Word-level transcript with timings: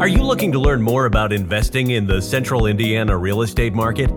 Are 0.00 0.06
you 0.06 0.22
looking 0.22 0.52
to 0.52 0.60
learn 0.60 0.80
more 0.80 1.06
about 1.06 1.32
investing 1.32 1.90
in 1.90 2.06
the 2.06 2.22
central 2.22 2.66
Indiana 2.66 3.18
real 3.18 3.42
estate 3.42 3.74
market? 3.74 4.08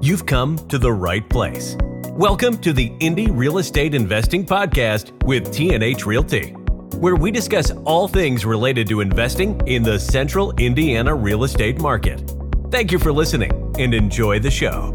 You've 0.00 0.24
come 0.24 0.56
to 0.68 0.78
the 0.78 0.90
right 0.90 1.28
place. 1.28 1.76
Welcome 2.12 2.56
to 2.62 2.72
the 2.72 2.94
Indy 2.98 3.30
Real 3.30 3.58
Estate 3.58 3.94
Investing 3.94 4.46
Podcast 4.46 5.12
with 5.24 5.48
TNH 5.48 6.06
Realty, 6.06 6.52
where 6.96 7.14
we 7.14 7.30
discuss 7.30 7.70
all 7.84 8.08
things 8.08 8.46
related 8.46 8.88
to 8.88 9.02
investing 9.02 9.60
in 9.66 9.82
the 9.82 9.98
central 9.98 10.52
Indiana 10.52 11.14
real 11.14 11.44
estate 11.44 11.78
market. 11.78 12.32
Thank 12.70 12.90
you 12.90 12.98
for 12.98 13.12
listening 13.12 13.52
and 13.78 13.92
enjoy 13.92 14.38
the 14.38 14.50
show. 14.50 14.94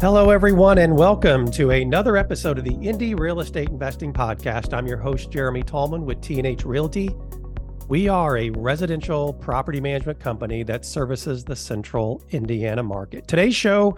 Hello, 0.00 0.30
everyone, 0.30 0.78
and 0.78 0.96
welcome 0.96 1.50
to 1.50 1.70
another 1.70 2.16
episode 2.16 2.58
of 2.58 2.64
the 2.64 2.76
Indy 2.76 3.16
Real 3.16 3.40
Estate 3.40 3.70
Investing 3.70 4.12
Podcast. 4.12 4.72
I'm 4.72 4.86
your 4.86 4.98
host, 4.98 5.32
Jeremy 5.32 5.64
Tallman 5.64 6.06
with 6.06 6.20
TNH 6.20 6.64
Realty. 6.64 7.10
We 7.90 8.06
are 8.06 8.38
a 8.38 8.50
residential 8.50 9.34
property 9.34 9.80
management 9.80 10.20
company 10.20 10.62
that 10.62 10.84
services 10.84 11.42
the 11.42 11.56
central 11.56 12.22
Indiana 12.30 12.84
market. 12.84 13.26
Today's 13.26 13.56
show, 13.56 13.96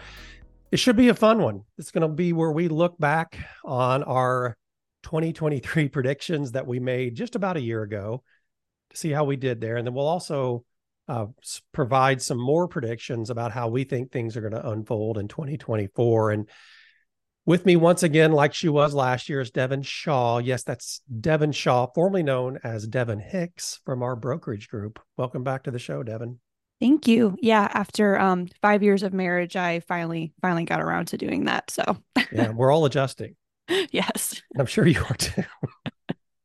it 0.70 0.78
should 0.78 0.96
be 0.96 1.10
a 1.10 1.14
fun 1.14 1.42
one. 1.42 1.64
It's 1.77 1.91
going 1.91 2.00
to 2.00 2.09
be 2.09 2.33
where 2.33 2.52
we 2.52 2.69
look 2.69 2.98
back 2.98 3.36
on 3.66 4.02
our 4.05 4.56
2023 5.02 5.88
predictions 5.91 6.52
that 6.52 6.66
we 6.66 6.80
made 6.80 7.16
just 7.16 7.36
about 7.36 7.59
a 7.59 7.60
year 7.60 7.83
ago 7.83 8.23
to 8.88 8.97
see 8.97 9.10
how 9.10 9.24
we 9.24 9.36
did 9.36 9.60
there. 9.60 9.77
And 9.77 9.86
then 9.86 9.92
we'll 9.92 10.06
also 10.06 10.64
uh, 11.06 11.27
provide 11.72 12.22
some 12.22 12.41
more 12.41 12.69
predictions 12.69 13.28
about 13.28 13.52
how 13.52 13.69
we 13.69 13.84
think 13.84 14.11
things 14.11 14.38
are 14.38 14.41
going 14.41 14.55
to 14.55 14.70
unfold 14.70 15.19
in 15.19 15.28
2024. 15.28 16.30
And 16.30 16.48
with 17.45 17.66
me 17.66 17.77
once 17.77 18.02
again, 18.02 18.32
like 18.32 18.55
she 18.55 18.69
was 18.69 18.95
last 18.95 19.28
year, 19.28 19.41
is 19.41 19.50
Devon 19.50 19.83
Shaw. 19.83 20.38
Yes, 20.38 20.62
that's 20.62 21.00
Devon 21.20 21.52
Shaw, 21.52 21.87
formerly 21.95 22.23
known 22.23 22.59
as 22.62 22.87
Devon 22.87 23.20
Hicks 23.20 23.80
from 23.84 24.02
our 24.02 24.14
brokerage 24.14 24.69
group. 24.69 25.00
Welcome 25.16 25.42
back 25.42 25.64
to 25.64 25.70
the 25.70 25.78
show, 25.78 26.02
Devon. 26.02 26.38
Thank 26.80 27.06
you. 27.06 27.36
Yeah, 27.41 27.69
after 27.72 28.19
um, 28.19 28.48
five 28.61 28.83
years 28.83 29.03
of 29.03 29.12
marriage, 29.12 29.55
I 29.55 29.81
finally 29.81 30.33
finally 30.41 30.64
got 30.64 30.81
around 30.81 31.06
to 31.06 31.16
doing 31.19 31.44
that. 31.44 31.70
So 31.70 31.97
yeah, 32.33 32.50
we're 32.50 32.72
all 32.72 32.84
adjusting. 32.84 33.36
yes, 33.91 34.42
I'm 34.59 34.66
sure 34.66 34.86
you 34.86 35.00
are 35.09 35.14
too. 35.14 35.44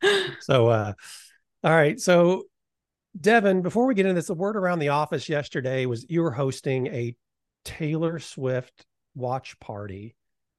so, 0.42 0.68
uh, 0.68 0.94
all 1.64 1.72
right. 1.72 2.00
So 2.00 2.44
Devon, 3.20 3.62
before 3.62 3.88
we 3.88 3.96
get 3.96 4.06
into 4.06 4.14
this, 4.14 4.28
the 4.28 4.36
word 4.36 4.56
around 4.56 4.80
the 4.80 4.90
office 4.90 5.28
yesterday 5.28 5.86
was 5.86 6.06
you 6.08 6.22
were 6.22 6.32
hosting 6.32 6.88
a 6.88 7.16
Taylor 7.66 8.20
Swift 8.20 8.86
watch 9.16 9.60
party. 9.60 10.16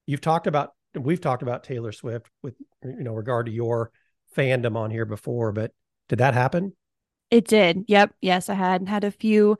You've 0.08 0.22
talked 0.22 0.46
about 0.46 0.72
we've 0.98 1.20
talked 1.20 1.42
about 1.42 1.64
Taylor 1.64 1.92
Swift 1.92 2.30
with 2.42 2.54
you 2.82 3.04
know 3.04 3.12
regard 3.12 3.44
to 3.44 3.52
your 3.52 3.92
fandom 4.34 4.74
on 4.74 4.90
here 4.90 5.04
before, 5.04 5.52
but 5.52 5.72
did 6.08 6.20
that 6.20 6.32
happen? 6.32 6.72
It 7.30 7.46
did. 7.46 7.84
Yep. 7.88 8.14
Yes, 8.22 8.48
I 8.48 8.54
had 8.54 8.88
had 8.88 9.04
a 9.04 9.10
few 9.10 9.58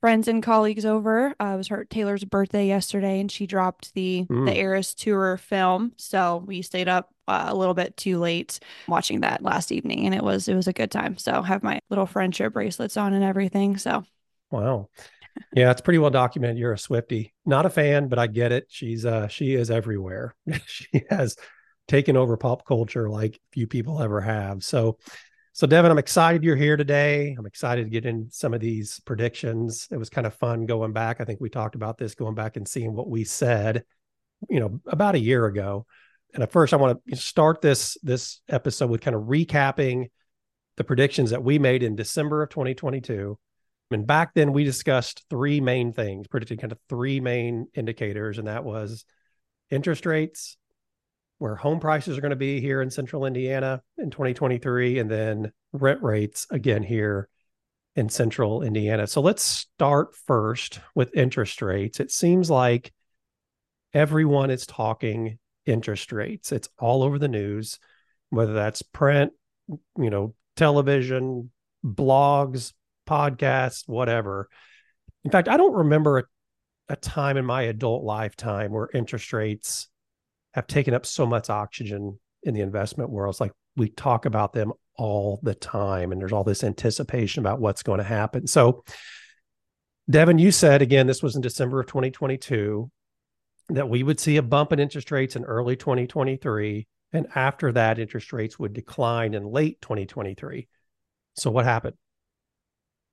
friends 0.00 0.26
and 0.26 0.42
colleagues 0.42 0.84
over. 0.84 1.32
Uh, 1.40 1.52
it 1.54 1.56
was 1.56 1.68
her 1.68 1.84
Taylor's 1.84 2.24
birthday 2.24 2.66
yesterday, 2.66 3.20
and 3.20 3.30
she 3.30 3.46
dropped 3.46 3.94
the 3.94 4.26
mm. 4.28 4.46
the 4.46 4.58
Eras 4.58 4.94
tour 4.94 5.36
film. 5.36 5.92
So 5.96 6.42
we 6.44 6.62
stayed 6.62 6.88
up 6.88 7.10
uh, 7.28 7.46
a 7.46 7.54
little 7.54 7.74
bit 7.74 7.96
too 7.96 8.18
late 8.18 8.58
watching 8.88 9.20
that 9.20 9.42
last 9.44 9.70
evening, 9.70 10.06
and 10.06 10.14
it 10.14 10.24
was 10.24 10.48
it 10.48 10.56
was 10.56 10.66
a 10.66 10.72
good 10.72 10.90
time. 10.90 11.18
So 11.18 11.40
have 11.40 11.62
my 11.62 11.78
little 11.88 12.06
friendship 12.06 12.52
bracelets 12.52 12.96
on 12.96 13.14
and 13.14 13.22
everything. 13.22 13.76
So 13.76 14.02
wow. 14.50 14.88
Yeah, 15.54 15.70
it's 15.70 15.80
pretty 15.80 15.98
well 15.98 16.10
documented. 16.10 16.58
You're 16.58 16.72
a 16.72 16.76
Swiftie. 16.76 17.32
Not 17.44 17.66
a 17.66 17.70
fan, 17.70 18.08
but 18.08 18.18
I 18.18 18.26
get 18.26 18.52
it. 18.52 18.66
She's 18.68 19.04
uh 19.04 19.28
she 19.28 19.54
is 19.54 19.70
everywhere. 19.70 20.34
she 20.66 21.04
has 21.10 21.36
taken 21.88 22.16
over 22.16 22.36
pop 22.36 22.66
culture 22.66 23.08
like 23.08 23.40
few 23.52 23.66
people 23.66 24.00
ever 24.00 24.20
have. 24.20 24.62
So 24.64 24.98
so, 25.56 25.68
Devon, 25.68 25.92
I'm 25.92 25.98
excited 25.98 26.42
you're 26.42 26.56
here 26.56 26.76
today. 26.76 27.36
I'm 27.38 27.46
excited 27.46 27.84
to 27.84 27.90
get 27.90 28.06
in 28.06 28.28
some 28.28 28.54
of 28.54 28.60
these 28.60 28.98
predictions. 29.06 29.86
It 29.92 29.96
was 29.96 30.10
kind 30.10 30.26
of 30.26 30.34
fun 30.34 30.66
going 30.66 30.92
back. 30.92 31.20
I 31.20 31.24
think 31.24 31.40
we 31.40 31.48
talked 31.48 31.76
about 31.76 31.96
this 31.96 32.16
going 32.16 32.34
back 32.34 32.56
and 32.56 32.66
seeing 32.66 32.92
what 32.92 33.08
we 33.08 33.22
said, 33.22 33.84
you 34.50 34.58
know, 34.58 34.80
about 34.88 35.14
a 35.14 35.20
year 35.20 35.46
ago. 35.46 35.86
And 36.34 36.42
at 36.42 36.50
first, 36.50 36.72
I 36.74 36.76
want 36.76 37.00
to 37.08 37.14
start 37.14 37.60
this 37.60 37.96
this 38.02 38.40
episode 38.48 38.90
with 38.90 39.00
kind 39.00 39.14
of 39.14 39.22
recapping 39.22 40.06
the 40.76 40.82
predictions 40.82 41.30
that 41.30 41.44
we 41.44 41.60
made 41.60 41.84
in 41.84 41.94
December 41.94 42.42
of 42.42 42.50
2022. 42.50 43.38
And 43.94 44.06
back 44.06 44.34
then, 44.34 44.52
we 44.52 44.64
discussed 44.64 45.24
three 45.30 45.60
main 45.60 45.92
things, 45.92 46.26
predicted 46.26 46.60
kind 46.60 46.72
of 46.72 46.78
three 46.88 47.20
main 47.20 47.68
indicators, 47.74 48.38
and 48.38 48.48
that 48.48 48.64
was 48.64 49.04
interest 49.70 50.06
rates, 50.06 50.56
where 51.38 51.56
home 51.56 51.80
prices 51.80 52.18
are 52.18 52.20
going 52.20 52.30
to 52.30 52.36
be 52.36 52.60
here 52.60 52.82
in 52.82 52.90
central 52.90 53.24
Indiana 53.24 53.82
in 53.98 54.10
2023, 54.10 54.98
and 54.98 55.10
then 55.10 55.52
rent 55.72 56.02
rates 56.02 56.46
again 56.50 56.82
here 56.82 57.28
in 57.96 58.08
central 58.08 58.62
Indiana. 58.62 59.06
So 59.06 59.20
let's 59.20 59.42
start 59.42 60.14
first 60.26 60.80
with 60.94 61.14
interest 61.16 61.62
rates. 61.62 62.00
It 62.00 62.10
seems 62.10 62.50
like 62.50 62.92
everyone 63.92 64.50
is 64.50 64.66
talking 64.66 65.38
interest 65.64 66.12
rates. 66.12 66.52
It's 66.52 66.68
all 66.78 67.02
over 67.02 67.18
the 67.18 67.28
news, 67.28 67.78
whether 68.30 68.52
that's 68.52 68.82
print, 68.82 69.32
you 69.68 70.10
know, 70.10 70.34
television, 70.56 71.50
blogs, 71.84 72.72
podcasts, 73.06 73.86
whatever. 73.86 74.48
In 75.24 75.30
fact, 75.30 75.48
I 75.48 75.56
don't 75.56 75.74
remember 75.74 76.18
a, 76.18 76.24
a 76.90 76.96
time 76.96 77.36
in 77.36 77.44
my 77.44 77.62
adult 77.62 78.04
lifetime 78.04 78.72
where 78.72 78.88
interest 78.92 79.32
rates 79.32 79.88
have 80.52 80.66
taken 80.66 80.94
up 80.94 81.06
so 81.06 81.26
much 81.26 81.50
oxygen 81.50 82.18
in 82.42 82.54
the 82.54 82.60
investment 82.60 83.10
world. 83.10 83.32
It's 83.32 83.40
like 83.40 83.52
we 83.76 83.88
talk 83.88 84.26
about 84.26 84.52
them 84.52 84.72
all 84.96 85.40
the 85.42 85.54
time, 85.54 86.12
and 86.12 86.20
there's 86.20 86.32
all 86.32 86.44
this 86.44 86.62
anticipation 86.62 87.40
about 87.40 87.60
what's 87.60 87.82
going 87.82 87.98
to 87.98 88.04
happen. 88.04 88.46
So, 88.46 88.84
Devon, 90.08 90.38
you 90.38 90.52
said 90.52 90.82
again, 90.82 91.06
this 91.06 91.22
was 91.22 91.34
in 91.34 91.42
December 91.42 91.80
of 91.80 91.86
2022 91.86 92.90
that 93.70 93.88
we 93.88 94.02
would 94.02 94.20
see 94.20 94.36
a 94.36 94.42
bump 94.42 94.72
in 94.72 94.78
interest 94.78 95.10
rates 95.10 95.36
in 95.36 95.44
early 95.44 95.76
2023. 95.76 96.86
And 97.12 97.26
after 97.34 97.72
that, 97.72 97.98
interest 97.98 98.32
rates 98.32 98.58
would 98.58 98.72
decline 98.72 99.34
in 99.34 99.44
late 99.44 99.80
2023. 99.80 100.68
So, 101.36 101.50
what 101.50 101.64
happened? 101.64 101.96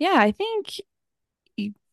Yeah, 0.01 0.15
I 0.17 0.31
think 0.31 0.81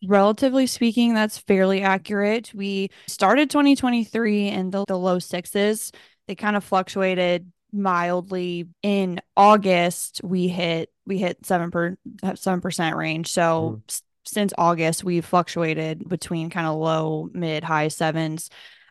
relatively 0.02 0.66
speaking, 0.66 1.12
that's 1.12 1.36
fairly 1.36 1.82
accurate. 1.82 2.54
We 2.54 2.88
started 3.06 3.50
2023 3.50 4.48
in 4.48 4.70
the, 4.70 4.86
the 4.88 4.96
low 4.96 5.19
sixes. 5.19 5.92
They 6.26 6.34
kind 6.34 6.56
of 6.56 6.64
fluctuated 6.64 7.52
mildly 7.70 8.66
in 8.82 9.20
August. 9.36 10.22
We 10.24 10.48
hit 10.48 10.91
we 11.06 11.19
hit 11.19 11.44
seven 11.44 11.70
per 11.70 11.98
seven 12.34 12.62
percent 12.62 12.96
range. 12.96 13.28
So 13.28 13.82
mm. 13.86 14.02
since 14.25 14.54
August, 14.56 15.04
we've 15.04 15.22
fluctuated 15.22 16.08
between 16.08 16.48
kind 16.48 16.66
of 16.66 16.76
low, 16.76 17.28
mid, 17.34 17.62
high 17.62 17.88
sevens. 17.88 18.48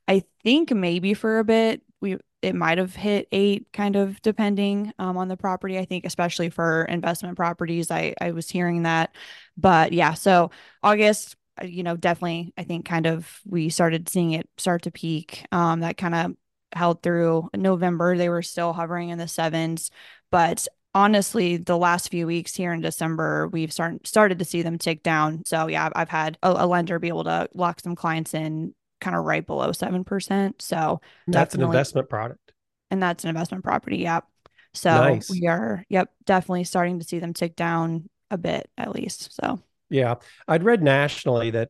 I 0.07 0.25
think 0.43 0.69
maybe 0.69 1.15
for 1.15 1.39
a 1.39 1.43
bit 1.43 1.81
we 2.01 2.17
it 2.41 2.55
might 2.55 2.77
have 2.77 2.95
hit 2.95 3.27
eight, 3.31 3.67
kind 3.73 3.95
of 3.95 4.21
depending 4.21 4.93
um, 4.99 5.17
on 5.17 5.27
the 5.27 5.37
property. 5.37 5.77
I 5.79 5.85
think, 5.85 6.05
especially 6.05 6.49
for 6.49 6.85
investment 6.85 7.35
properties, 7.35 7.89
I, 7.89 8.13
I 8.21 8.31
was 8.31 8.49
hearing 8.49 8.83
that. 8.83 9.15
But 9.57 9.91
yeah, 9.91 10.13
so 10.13 10.51
August, 10.83 11.35
uh, 11.61 11.65
you 11.65 11.83
know, 11.83 11.97
definitely, 11.97 12.53
I 12.57 12.63
think 12.63 12.85
kind 12.85 13.07
of 13.07 13.39
we 13.45 13.69
started 13.69 14.07
seeing 14.07 14.33
it 14.33 14.47
start 14.57 14.83
to 14.83 14.91
peak. 14.91 15.45
Um, 15.51 15.79
that 15.79 15.97
kind 15.97 16.15
of 16.15 16.35
held 16.73 17.01
through 17.01 17.49
November. 17.55 18.17
They 18.17 18.29
were 18.29 18.43
still 18.43 18.73
hovering 18.73 19.09
in 19.09 19.17
the 19.17 19.27
sevens. 19.27 19.89
But 20.31 20.67
honestly, 20.93 21.57
the 21.57 21.77
last 21.77 22.09
few 22.09 22.27
weeks 22.27 22.55
here 22.55 22.73
in 22.73 22.81
December, 22.81 23.47
we've 23.47 23.73
start, 23.73 24.05
started 24.05 24.39
to 24.39 24.45
see 24.45 24.61
them 24.61 24.77
tick 24.77 25.03
down. 25.03 25.43
So 25.45 25.67
yeah, 25.67 25.89
I've, 25.95 26.09
had 26.09 26.37
a, 26.43 26.51
a 26.51 26.67
lender 26.67 26.99
be 26.99 27.07
able 27.07 27.23
to 27.25 27.49
lock 27.53 27.79
some 27.79 27.95
clients 27.95 28.33
in 28.33 28.73
kind 28.99 29.15
of 29.15 29.25
right 29.25 29.45
below 29.45 29.69
7%. 29.69 30.53
So 30.59 31.01
that's 31.27 31.55
an 31.55 31.61
investment 31.61 32.09
product. 32.09 32.53
And 32.89 33.01
that's 33.01 33.23
an 33.23 33.29
investment 33.29 33.63
property. 33.63 33.97
Yep. 33.97 34.25
So 34.73 34.89
nice. 34.89 35.29
we 35.29 35.47
are, 35.47 35.83
yep, 35.89 36.09
definitely 36.25 36.63
starting 36.63 36.99
to 36.99 37.05
see 37.05 37.19
them 37.19 37.33
tick 37.33 37.55
down 37.55 38.09
a 38.29 38.37
bit 38.37 38.69
at 38.77 38.93
least. 38.93 39.33
So, 39.33 39.59
yeah, 39.89 40.15
I'd 40.47 40.63
read 40.63 40.83
nationally 40.83 41.51
that 41.51 41.69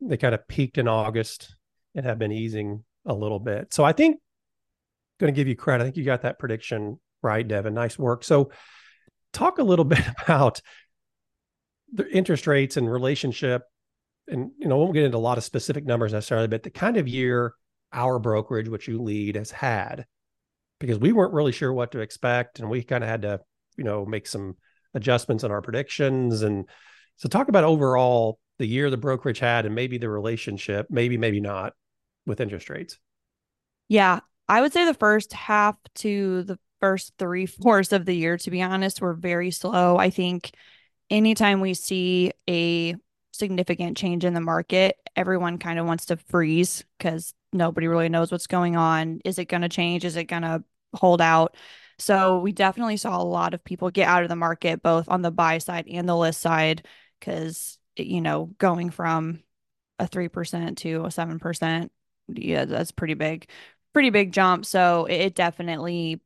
they 0.00 0.16
kind 0.16 0.34
of 0.34 0.46
peaked 0.46 0.78
in 0.78 0.88
August 0.88 1.56
and 1.94 2.04
have 2.06 2.18
been 2.18 2.32
easing 2.32 2.84
a 3.06 3.14
little 3.14 3.40
bit. 3.40 3.72
So 3.72 3.84
I 3.84 3.92
think, 3.92 4.18
going 5.20 5.32
to 5.32 5.36
give 5.36 5.48
you 5.48 5.56
credit. 5.56 5.82
I 5.82 5.86
think 5.86 5.96
you 5.96 6.04
got 6.04 6.22
that 6.22 6.38
prediction 6.38 6.98
right, 7.22 7.46
Devon. 7.46 7.74
Nice 7.74 7.98
work. 7.98 8.24
So, 8.24 8.50
talk 9.32 9.58
a 9.58 9.64
little 9.64 9.84
bit 9.84 10.04
about 10.22 10.60
the 11.92 12.08
interest 12.10 12.46
rates 12.46 12.76
and 12.76 12.90
relationship 12.90 13.62
and 14.28 14.50
you 14.58 14.68
know, 14.68 14.76
we 14.78 14.84
won't 14.84 14.94
get 14.94 15.04
into 15.04 15.16
a 15.16 15.18
lot 15.18 15.38
of 15.38 15.44
specific 15.44 15.84
numbers 15.84 16.12
necessarily, 16.12 16.48
but 16.48 16.62
the 16.62 16.70
kind 16.70 16.96
of 16.96 17.08
year 17.08 17.54
our 17.92 18.18
brokerage, 18.18 18.68
which 18.68 18.88
you 18.88 19.00
lead, 19.00 19.36
has 19.36 19.50
had, 19.50 20.06
because 20.80 20.98
we 20.98 21.12
weren't 21.12 21.32
really 21.32 21.52
sure 21.52 21.72
what 21.72 21.92
to 21.92 22.00
expect, 22.00 22.58
and 22.58 22.68
we 22.68 22.82
kind 22.82 23.04
of 23.04 23.10
had 23.10 23.22
to, 23.22 23.40
you 23.76 23.84
know, 23.84 24.04
make 24.04 24.26
some 24.26 24.56
adjustments 24.94 25.44
in 25.44 25.50
our 25.50 25.62
predictions. 25.62 26.42
And 26.42 26.68
so, 27.16 27.28
talk 27.28 27.48
about 27.48 27.64
overall 27.64 28.38
the 28.58 28.66
year 28.66 28.90
the 28.90 28.96
brokerage 28.96 29.38
had, 29.38 29.66
and 29.66 29.74
maybe 29.74 29.98
the 29.98 30.08
relationship, 30.08 30.86
maybe 30.90 31.16
maybe 31.16 31.40
not, 31.40 31.74
with 32.26 32.40
interest 32.40 32.68
rates. 32.70 32.98
Yeah, 33.88 34.20
I 34.48 34.60
would 34.60 34.72
say 34.72 34.84
the 34.84 34.94
first 34.94 35.32
half 35.32 35.76
to 35.96 36.42
the 36.44 36.58
first 36.80 37.12
three 37.18 37.46
fourths 37.62 37.92
of 37.92 38.06
the 38.06 38.14
year, 38.14 38.36
to 38.38 38.50
be 38.50 38.62
honest, 38.62 39.00
were 39.00 39.14
very 39.14 39.50
slow. 39.50 39.96
I 39.96 40.10
think 40.10 40.52
anytime 41.10 41.60
we 41.60 41.74
see 41.74 42.32
a 42.48 42.96
significant 43.34 43.96
change 43.96 44.24
in 44.24 44.32
the 44.32 44.40
market, 44.40 44.96
everyone 45.16 45.58
kind 45.58 45.78
of 45.78 45.86
wants 45.86 46.06
to 46.06 46.16
freeze 46.16 46.84
because 46.96 47.34
nobody 47.52 47.88
really 47.88 48.08
knows 48.08 48.30
what's 48.30 48.46
going 48.46 48.76
on. 48.76 49.20
Is 49.24 49.38
it 49.40 49.46
going 49.46 49.62
to 49.62 49.68
change? 49.68 50.04
Is 50.04 50.16
it 50.16 50.24
going 50.24 50.42
to 50.42 50.62
hold 50.94 51.20
out? 51.20 51.56
So 51.98 52.38
we 52.38 52.52
definitely 52.52 52.96
saw 52.96 53.20
a 53.20 53.24
lot 53.24 53.52
of 53.52 53.64
people 53.64 53.90
get 53.90 54.08
out 54.08 54.22
of 54.22 54.28
the 54.28 54.36
market, 54.36 54.82
both 54.82 55.08
on 55.08 55.22
the 55.22 55.32
buy 55.32 55.58
side 55.58 55.86
and 55.88 56.08
the 56.08 56.16
list 56.16 56.40
side, 56.40 56.86
because, 57.18 57.78
you 57.96 58.20
know, 58.20 58.54
going 58.58 58.90
from 58.90 59.42
a 59.98 60.06
3% 60.06 60.76
to 60.78 61.04
a 61.04 61.08
7%, 61.08 61.90
yeah, 62.28 62.64
that's 62.64 62.92
pretty 62.92 63.14
big, 63.14 63.48
pretty 63.92 64.10
big 64.10 64.32
jump. 64.32 64.64
So 64.64 65.06
it 65.06 65.34
definitely 65.34 66.20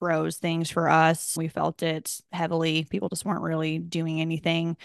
froze 0.00 0.38
things 0.38 0.70
for 0.70 0.88
us. 0.88 1.36
We 1.36 1.46
felt 1.46 1.84
it 1.84 2.20
heavily. 2.32 2.84
People 2.84 3.08
just 3.08 3.24
weren't 3.24 3.42
really 3.42 3.78
doing 3.78 4.20
anything. 4.20 4.76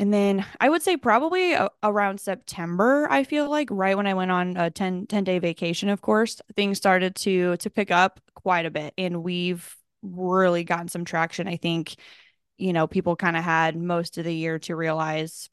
And 0.00 0.14
then 0.14 0.46
I 0.58 0.70
would 0.70 0.82
say 0.82 0.96
probably 0.96 1.52
a- 1.52 1.68
around 1.82 2.20
September, 2.20 3.06
I 3.10 3.22
feel 3.22 3.50
like 3.50 3.68
right 3.70 3.94
when 3.94 4.06
I 4.06 4.14
went 4.14 4.30
on 4.30 4.56
a 4.56 4.70
10, 4.70 5.06
10 5.06 5.24
day 5.24 5.38
vacation, 5.38 5.90
of 5.90 6.00
course, 6.00 6.40
things 6.56 6.78
started 6.78 7.14
to 7.16 7.58
to 7.58 7.68
pick 7.68 7.90
up 7.90 8.18
quite 8.34 8.64
a 8.64 8.70
bit. 8.70 8.94
And 8.96 9.22
we've 9.22 9.76
really 10.02 10.64
gotten 10.64 10.88
some 10.88 11.04
traction. 11.04 11.46
I 11.46 11.56
think, 11.56 11.96
you 12.56 12.72
know, 12.72 12.86
people 12.86 13.14
kind 13.14 13.36
of 13.36 13.44
had 13.44 13.76
most 13.76 14.16
of 14.16 14.24
the 14.24 14.34
year 14.34 14.58
to 14.60 14.74
realize 14.74 15.50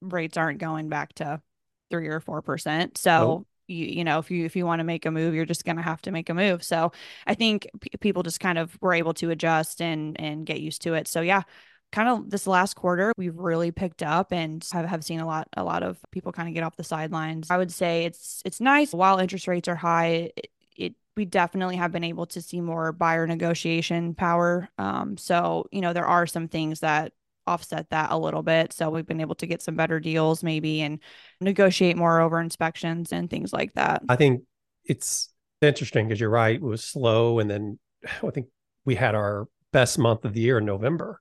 rates 0.00 0.38
aren't 0.38 0.60
going 0.60 0.88
back 0.88 1.12
to 1.16 1.42
three 1.90 2.08
or 2.08 2.20
four 2.20 2.40
percent. 2.40 2.96
So 2.96 3.10
oh. 3.10 3.46
you 3.68 3.84
you 3.84 4.04
know, 4.04 4.18
if 4.18 4.30
you 4.30 4.46
if 4.46 4.56
you 4.56 4.64
want 4.64 4.80
to 4.80 4.84
make 4.84 5.04
a 5.04 5.10
move, 5.10 5.34
you're 5.34 5.44
just 5.44 5.66
gonna 5.66 5.82
have 5.82 6.00
to 6.02 6.10
make 6.10 6.30
a 6.30 6.34
move. 6.34 6.64
So 6.64 6.92
I 7.26 7.34
think 7.34 7.68
p- 7.82 7.90
people 8.00 8.22
just 8.22 8.40
kind 8.40 8.56
of 8.56 8.78
were 8.80 8.94
able 8.94 9.12
to 9.14 9.28
adjust 9.28 9.82
and 9.82 10.18
and 10.18 10.46
get 10.46 10.60
used 10.60 10.80
to 10.82 10.94
it. 10.94 11.06
So 11.06 11.20
yeah, 11.20 11.42
kind 11.92 12.08
of 12.08 12.30
this 12.30 12.46
last 12.46 12.74
quarter 12.74 13.12
we've 13.16 13.36
really 13.36 13.70
picked 13.70 14.02
up 14.02 14.32
and 14.32 14.66
have, 14.72 14.86
have 14.86 15.04
seen 15.04 15.20
a 15.20 15.26
lot 15.26 15.48
a 15.56 15.64
lot 15.64 15.82
of 15.82 15.98
people 16.10 16.32
kind 16.32 16.48
of 16.48 16.54
get 16.54 16.62
off 16.62 16.76
the 16.76 16.84
sidelines. 16.84 17.50
I 17.50 17.58
would 17.58 17.72
say 17.72 18.04
it's 18.04 18.42
it's 18.44 18.60
nice. 18.60 18.92
While 18.92 19.18
interest 19.18 19.48
rates 19.48 19.68
are 19.68 19.76
high 19.76 20.32
it, 20.36 20.50
it 20.76 20.94
we 21.16 21.24
definitely 21.24 21.76
have 21.76 21.92
been 21.92 22.04
able 22.04 22.26
to 22.26 22.40
see 22.40 22.60
more 22.60 22.92
buyer 22.92 23.26
negotiation 23.26 24.14
power. 24.14 24.68
Um, 24.78 25.16
so 25.16 25.66
you 25.72 25.80
know 25.80 25.92
there 25.92 26.06
are 26.06 26.26
some 26.26 26.48
things 26.48 26.80
that 26.80 27.12
offset 27.46 27.90
that 27.90 28.12
a 28.12 28.18
little 28.18 28.42
bit. 28.42 28.72
So 28.72 28.90
we've 28.90 29.06
been 29.06 29.20
able 29.20 29.34
to 29.36 29.46
get 29.46 29.62
some 29.62 29.74
better 29.74 29.98
deals 29.98 30.42
maybe 30.42 30.82
and 30.82 31.00
negotiate 31.40 31.96
more 31.96 32.20
over 32.20 32.40
inspections 32.40 33.12
and 33.12 33.28
things 33.28 33.52
like 33.52 33.72
that. 33.74 34.02
I 34.08 34.16
think 34.16 34.42
it's 34.84 35.30
interesting 35.68 36.06
because 36.06 36.20
you're 36.20 36.30
right 36.30 36.56
it 36.56 36.62
was 36.62 36.82
slow 36.82 37.38
and 37.38 37.50
then 37.50 37.78
i 38.26 38.30
think 38.30 38.46
we 38.84 38.94
had 38.94 39.14
our 39.14 39.46
best 39.72 39.98
month 39.98 40.24
of 40.24 40.32
the 40.32 40.40
year 40.40 40.58
in 40.58 40.64
november 40.64 41.20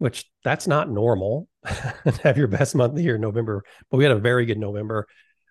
which 0.00 0.24
that's 0.42 0.66
not 0.66 0.90
normal 0.90 1.46
to 1.66 2.10
have 2.22 2.38
your 2.38 2.48
best 2.48 2.74
month 2.74 2.92
of 2.92 2.96
the 2.96 3.02
year 3.02 3.16
in 3.16 3.20
November. 3.20 3.62
But 3.90 3.98
we 3.98 4.04
had 4.04 4.12
a 4.12 4.18
very 4.18 4.46
good 4.46 4.58
November. 4.58 5.06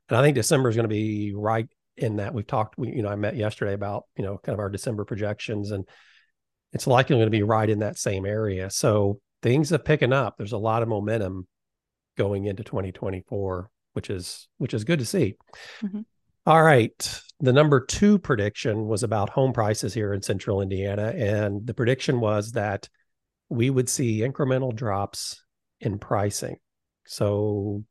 And 0.10 0.18
I 0.18 0.24
think 0.24 0.34
December 0.34 0.70
is 0.70 0.76
going 0.76 0.86
to 0.86 0.90
be 0.90 1.34
right 1.36 1.68
in 1.96 2.16
that. 2.16 2.34
We've 2.34 2.48
talked, 2.48 2.76
we, 2.76 2.90
you 2.90 3.04
know, 3.04 3.10
I 3.10 3.16
met 3.16 3.36
yesterday 3.36 3.74
about, 3.74 4.06
you 4.18 4.24
know, 4.26 4.40
kind 4.44 4.56
of 4.56 4.60
our 4.60 4.70
December 4.70 5.06
projections, 5.06 5.70
and 5.70 5.88
it's 6.74 6.88
likely 6.88 7.16
going 7.16 7.28
to 7.28 7.32
be 7.32 7.44
right 7.44 7.70
in 7.70 7.80
that 7.80 8.00
same 8.00 8.26
area. 8.26 8.72
So 8.72 9.22
things 9.44 9.72
are 9.72 9.78
picking 9.78 10.14
up. 10.14 10.36
There's 10.38 10.52
a 10.52 10.58
lot 10.58 10.82
of 10.82 10.90
momentum 10.90 11.48
going 12.18 12.46
into 12.46 12.64
2024, 12.64 13.70
which 13.94 14.10
is 14.10 14.48
which 14.58 14.74
is 14.74 14.84
good 14.84 15.00
to 15.00 15.06
see. 15.06 15.36
Mm-hmm. 15.84 16.02
All 16.48 16.64
right. 16.64 17.22
The 17.40 17.54
number 17.54 17.86
two 17.86 18.18
prediction 18.18 18.88
was 18.88 19.04
about 19.04 19.30
home 19.30 19.54
prices 19.54 19.94
here 19.94 20.12
in 20.12 20.24
central 20.24 20.62
Indiana. 20.62 21.14
And 21.16 21.68
the 21.68 21.76
prediction 21.76 22.20
was 22.20 22.54
that 22.54 22.90
we 23.50 23.70
would 23.70 23.90
see 23.90 24.20
incremental 24.20 24.76
drops 24.76 25.44
in 25.82 25.98
pricing. 26.00 26.58
So 27.06 27.84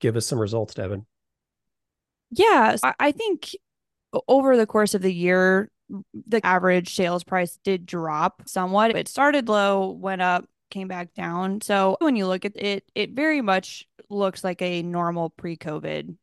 give 0.00 0.16
us 0.16 0.26
some 0.26 0.38
results, 0.38 0.74
Devon. 0.74 1.06
Yeah, 2.30 2.76
I 2.98 3.12
think 3.12 3.56
over 4.28 4.56
the 4.56 4.66
course 4.66 4.94
of 4.94 5.02
the 5.02 5.12
year, 5.12 5.70
the 6.26 6.44
average 6.44 6.94
sales 6.94 7.24
price 7.24 7.58
did 7.64 7.86
drop 7.86 8.42
somewhat. 8.46 8.96
It 8.96 9.08
started 9.08 9.48
low, 9.48 9.90
went 9.90 10.22
up, 10.22 10.44
came 10.70 10.88
back 10.88 11.14
down. 11.14 11.60
So 11.60 11.96
when 12.00 12.16
you 12.16 12.26
look 12.26 12.44
at 12.44 12.56
it, 12.56 12.84
it 12.94 13.12
very 13.12 13.40
much 13.40 13.86
looks 14.10 14.42
like 14.42 14.60
a 14.62 14.82
normal 14.82 15.30
pre 15.30 15.56
COVID 15.56 16.16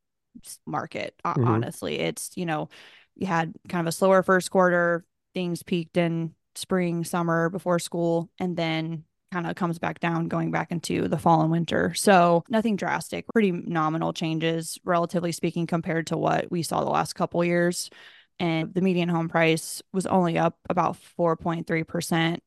market. 0.66 1.16
Mm-hmm. 1.25 1.48
Honestly, 1.48 2.00
it's, 2.00 2.31
you 2.36 2.46
know, 2.46 2.69
you 3.16 3.28
had 3.28 3.54
kind 3.69 3.88
of 3.88 3.89
a 3.89 3.96
slower 3.96 4.24
first 4.24 4.51
quarter, 4.51 5.06
things 5.34 5.63
peaked 5.63 5.98
in 5.98 6.34
spring, 6.55 7.03
summer 7.03 7.50
before 7.50 7.79
school, 7.79 8.29
and 8.39 8.55
then 8.55 9.03
kind 9.31 9.47
of 9.47 9.55
comes 9.55 9.79
back 9.79 10.00
down 10.00 10.27
going 10.27 10.51
back 10.51 10.71
into 10.71 11.07
the 11.07 11.17
fall 11.17 11.41
and 11.41 11.51
winter. 11.51 11.94
So 11.95 12.44
nothing 12.50 12.75
drastic, 12.75 13.25
pretty 13.27 13.51
nominal 13.51 14.13
changes, 14.13 14.77
relatively 14.85 15.31
speaking, 15.31 15.65
compared 15.65 16.07
to 16.07 16.17
what 16.17 16.51
we 16.51 16.61
saw 16.61 16.83
the 16.83 16.91
last 16.91 17.13
couple 17.13 17.44
years. 17.44 17.89
And 18.39 18.73
the 18.73 18.81
median 18.81 19.09
home 19.09 19.29
price 19.29 19.81
was 19.91 20.05
only 20.05 20.38
up 20.38 20.57
about 20.69 20.97
4.3% 21.19 22.39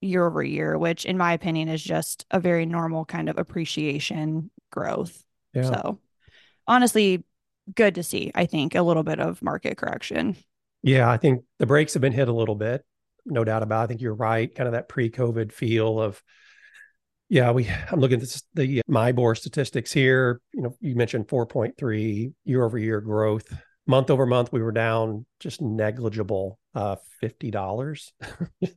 year 0.00 0.26
over 0.26 0.42
year, 0.42 0.78
which 0.78 1.04
in 1.04 1.18
my 1.18 1.32
opinion 1.32 1.68
is 1.68 1.82
just 1.82 2.24
a 2.30 2.38
very 2.38 2.66
normal 2.66 3.04
kind 3.04 3.28
of 3.28 3.38
appreciation 3.38 4.50
growth. 4.70 5.24
Yeah. 5.54 5.62
So 5.62 5.98
honestly, 6.66 7.24
good 7.74 7.96
to 7.96 8.02
see, 8.02 8.30
I 8.34 8.46
think, 8.46 8.74
a 8.74 8.82
little 8.82 9.02
bit 9.02 9.18
of 9.18 9.42
market 9.42 9.76
correction. 9.76 10.36
Yeah, 10.82 11.10
I 11.10 11.16
think 11.16 11.42
the 11.58 11.66
brakes 11.66 11.94
have 11.94 12.00
been 12.00 12.12
hit 12.12 12.28
a 12.28 12.32
little 12.32 12.54
bit 12.54 12.84
no 13.28 13.44
doubt 13.44 13.62
about. 13.62 13.82
It. 13.82 13.84
I 13.84 13.86
think 13.86 14.00
you're 14.00 14.14
right. 14.14 14.52
Kind 14.52 14.66
of 14.66 14.72
that 14.72 14.88
pre-COVID 14.88 15.52
feel 15.52 16.00
of, 16.00 16.22
yeah, 17.28 17.50
we. 17.50 17.68
I'm 17.90 18.00
looking 18.00 18.16
at 18.16 18.20
this, 18.20 18.42
the 18.54 18.82
MIBOR 18.88 19.36
statistics 19.36 19.92
here. 19.92 20.40
You 20.54 20.62
know, 20.62 20.76
you 20.80 20.96
mentioned 20.96 21.28
4.3 21.28 22.32
year 22.44 22.64
over 22.64 22.78
year 22.78 23.00
growth. 23.00 23.52
Month 23.86 24.10
over 24.10 24.26
month, 24.26 24.52
we 24.52 24.62
were 24.62 24.72
down 24.72 25.24
just 25.40 25.62
negligible, 25.62 26.58
uh, 26.74 26.96
fifty 27.20 27.50
dollars. 27.50 28.12
you 28.60 28.68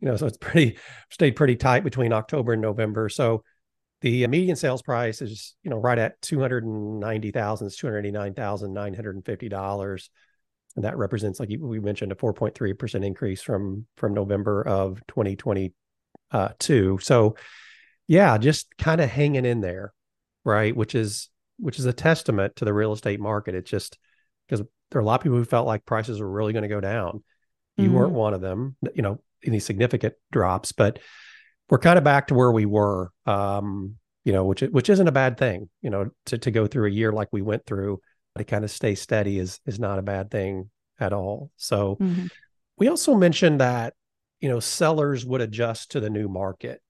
know, 0.00 0.16
so 0.16 0.26
it's 0.26 0.36
pretty 0.36 0.78
stayed 1.10 1.34
pretty 1.34 1.56
tight 1.56 1.82
between 1.82 2.12
October 2.12 2.52
and 2.52 2.62
November. 2.62 3.08
So 3.08 3.42
the 4.02 4.24
median 4.28 4.54
sales 4.54 4.80
price 4.80 5.20
is 5.20 5.56
you 5.64 5.70
know 5.70 5.78
right 5.78 5.98
at 5.98 6.22
two 6.22 6.38
hundred 6.38 6.62
and 6.64 7.00
ninety 7.00 7.32
thousand. 7.32 7.72
Two 7.72 7.88
hundred 7.88 8.00
eighty 8.00 8.12
nine 8.12 8.34
thousand 8.34 8.72
nine 8.72 8.94
hundred 8.94 9.16
and 9.16 9.26
fifty 9.26 9.48
dollars 9.48 10.10
and 10.76 10.84
that 10.84 10.96
represents 10.96 11.38
like 11.38 11.50
we 11.60 11.80
mentioned 11.80 12.12
a 12.12 12.16
4.3% 12.16 13.04
increase 13.04 13.42
from 13.42 13.86
from 13.96 14.14
november 14.14 14.66
of 14.66 15.00
2022 15.08 16.98
so 17.00 17.36
yeah 18.08 18.38
just 18.38 18.76
kind 18.78 19.00
of 19.00 19.10
hanging 19.10 19.44
in 19.44 19.60
there 19.60 19.92
right 20.44 20.74
which 20.74 20.94
is 20.94 21.28
which 21.62 21.78
is 21.78 21.84
a 21.86 21.92
testament 21.92 22.56
to 22.56 22.64
the 22.64 22.74
real 22.74 22.92
estate 22.92 23.20
market. 23.20 23.54
It's 23.54 23.70
just 23.70 23.96
because 24.46 24.66
there 24.90 24.98
are 24.98 25.02
a 25.02 25.04
lot 25.04 25.20
of 25.20 25.22
people 25.22 25.38
who 25.38 25.44
felt 25.44 25.66
like 25.66 25.86
prices 25.86 26.20
were 26.20 26.30
really 26.30 26.52
going 26.52 26.64
to 26.64 26.68
go 26.68 26.80
down. 26.80 27.22
You 27.76 27.86
mm-hmm. 27.86 27.94
weren't 27.94 28.12
one 28.12 28.34
of 28.34 28.40
them 28.40 28.76
you 28.94 29.02
know 29.02 29.20
any 29.44 29.58
significant 29.58 30.14
drops 30.30 30.72
but 30.72 30.98
we're 31.70 31.78
kind 31.78 31.96
of 31.96 32.04
back 32.04 32.26
to 32.26 32.34
where 32.34 32.52
we 32.52 32.66
were 32.66 33.10
um 33.24 33.94
you 34.24 34.32
know 34.32 34.44
which 34.44 34.60
which 34.60 34.90
isn't 34.90 35.08
a 35.08 35.12
bad 35.12 35.38
thing 35.38 35.70
you 35.80 35.88
know 35.88 36.10
to 36.26 36.36
to 36.36 36.50
go 36.50 36.66
through 36.66 36.86
a 36.86 36.92
year 36.92 37.12
like 37.12 37.28
we 37.32 37.40
went 37.40 37.64
through 37.64 37.98
to 38.38 38.44
kind 38.44 38.64
of 38.64 38.70
stay 38.70 38.94
steady 38.94 39.38
is 39.38 39.60
is 39.66 39.78
not 39.78 39.98
a 39.98 40.02
bad 40.02 40.30
thing 40.30 40.70
at 40.98 41.12
all. 41.12 41.50
So 41.56 41.96
mm-hmm. 42.00 42.26
we 42.78 42.88
also 42.88 43.14
mentioned 43.14 43.60
that 43.60 43.94
you 44.40 44.48
know 44.48 44.60
sellers 44.60 45.24
would 45.24 45.40
adjust 45.40 45.92
to 45.92 46.00
the 46.00 46.10
new 46.10 46.28
market. 46.28 46.80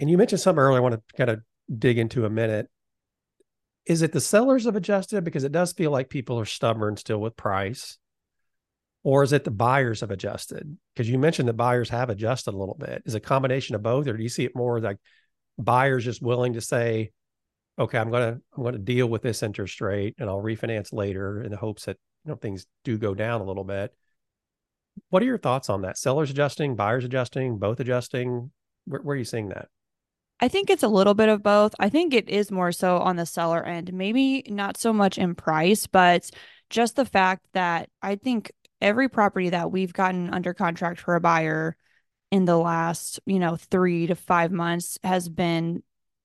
And 0.00 0.10
you 0.10 0.18
mentioned 0.18 0.40
something 0.40 0.60
earlier 0.60 0.78
I 0.78 0.82
want 0.82 0.94
to 0.94 1.16
kind 1.16 1.30
of 1.30 1.40
dig 1.78 1.98
into 1.98 2.24
a 2.24 2.30
minute. 2.30 2.68
Is 3.86 4.02
it 4.02 4.12
the 4.12 4.20
sellers 4.20 4.64
have 4.64 4.76
adjusted 4.76 5.24
because 5.24 5.44
it 5.44 5.52
does 5.52 5.72
feel 5.72 5.90
like 5.90 6.08
people 6.08 6.40
are 6.40 6.46
stubborn 6.46 6.96
still 6.96 7.20
with 7.20 7.36
price? 7.36 7.98
Or 9.02 9.22
is 9.22 9.34
it 9.34 9.44
the 9.44 9.50
buyers 9.50 10.00
have 10.00 10.10
adjusted? 10.10 10.78
Because 10.94 11.08
you 11.08 11.18
mentioned 11.18 11.48
that 11.48 11.54
buyers 11.54 11.90
have 11.90 12.08
adjusted 12.08 12.54
a 12.54 12.56
little 12.56 12.74
bit. 12.74 13.02
Is 13.04 13.14
a 13.14 13.20
combination 13.20 13.74
of 13.74 13.82
both, 13.82 14.08
or 14.08 14.16
do 14.16 14.22
you 14.22 14.30
see 14.30 14.46
it 14.46 14.56
more 14.56 14.80
like 14.80 14.96
buyers 15.58 16.04
just 16.04 16.22
willing 16.22 16.54
to 16.54 16.62
say, 16.62 17.12
okay, 17.78 17.98
I'm 17.98 18.10
gonna 18.10 18.38
I'm 18.56 18.62
gonna 18.62 18.78
deal 18.78 19.06
with 19.06 19.22
this 19.22 19.42
interest 19.42 19.80
rate 19.80 20.14
and 20.18 20.28
I'll 20.28 20.42
refinance 20.42 20.92
later 20.92 21.42
in 21.42 21.50
the 21.50 21.56
hopes 21.56 21.84
that 21.86 21.96
you 22.24 22.30
know 22.30 22.36
things 22.36 22.66
do 22.84 22.98
go 22.98 23.14
down 23.14 23.40
a 23.40 23.44
little 23.44 23.64
bit. 23.64 23.92
What 25.10 25.22
are 25.22 25.26
your 25.26 25.38
thoughts 25.38 25.68
on 25.68 25.82
that? 25.82 25.98
Sellers 25.98 26.30
adjusting, 26.30 26.76
buyers 26.76 27.04
adjusting, 27.04 27.58
both 27.58 27.80
adjusting? 27.80 28.50
Where, 28.84 29.00
where 29.00 29.14
are 29.14 29.18
you 29.18 29.24
seeing 29.24 29.48
that? 29.48 29.68
I 30.40 30.48
think 30.48 30.68
it's 30.68 30.82
a 30.82 30.88
little 30.88 31.14
bit 31.14 31.28
of 31.28 31.42
both. 31.42 31.74
I 31.78 31.88
think 31.88 32.12
it 32.12 32.28
is 32.28 32.50
more 32.50 32.72
so 32.72 32.98
on 32.98 33.16
the 33.16 33.26
seller 33.26 33.64
end, 33.64 33.92
maybe 33.92 34.44
not 34.48 34.76
so 34.76 34.92
much 34.92 35.16
in 35.16 35.34
price, 35.34 35.86
but 35.86 36.30
just 36.70 36.96
the 36.96 37.04
fact 37.04 37.46
that 37.52 37.88
I 38.02 38.16
think 38.16 38.52
every 38.80 39.08
property 39.08 39.50
that 39.50 39.70
we've 39.70 39.92
gotten 39.92 40.32
under 40.34 40.52
contract 40.52 41.00
for 41.00 41.14
a 41.14 41.20
buyer 41.20 41.76
in 42.30 42.44
the 42.44 42.58
last, 42.58 43.20
you 43.26 43.38
know, 43.38 43.56
3 43.56 44.08
to 44.08 44.14
5 44.14 44.50
months 44.50 44.98
has 45.04 45.28
been 45.28 45.82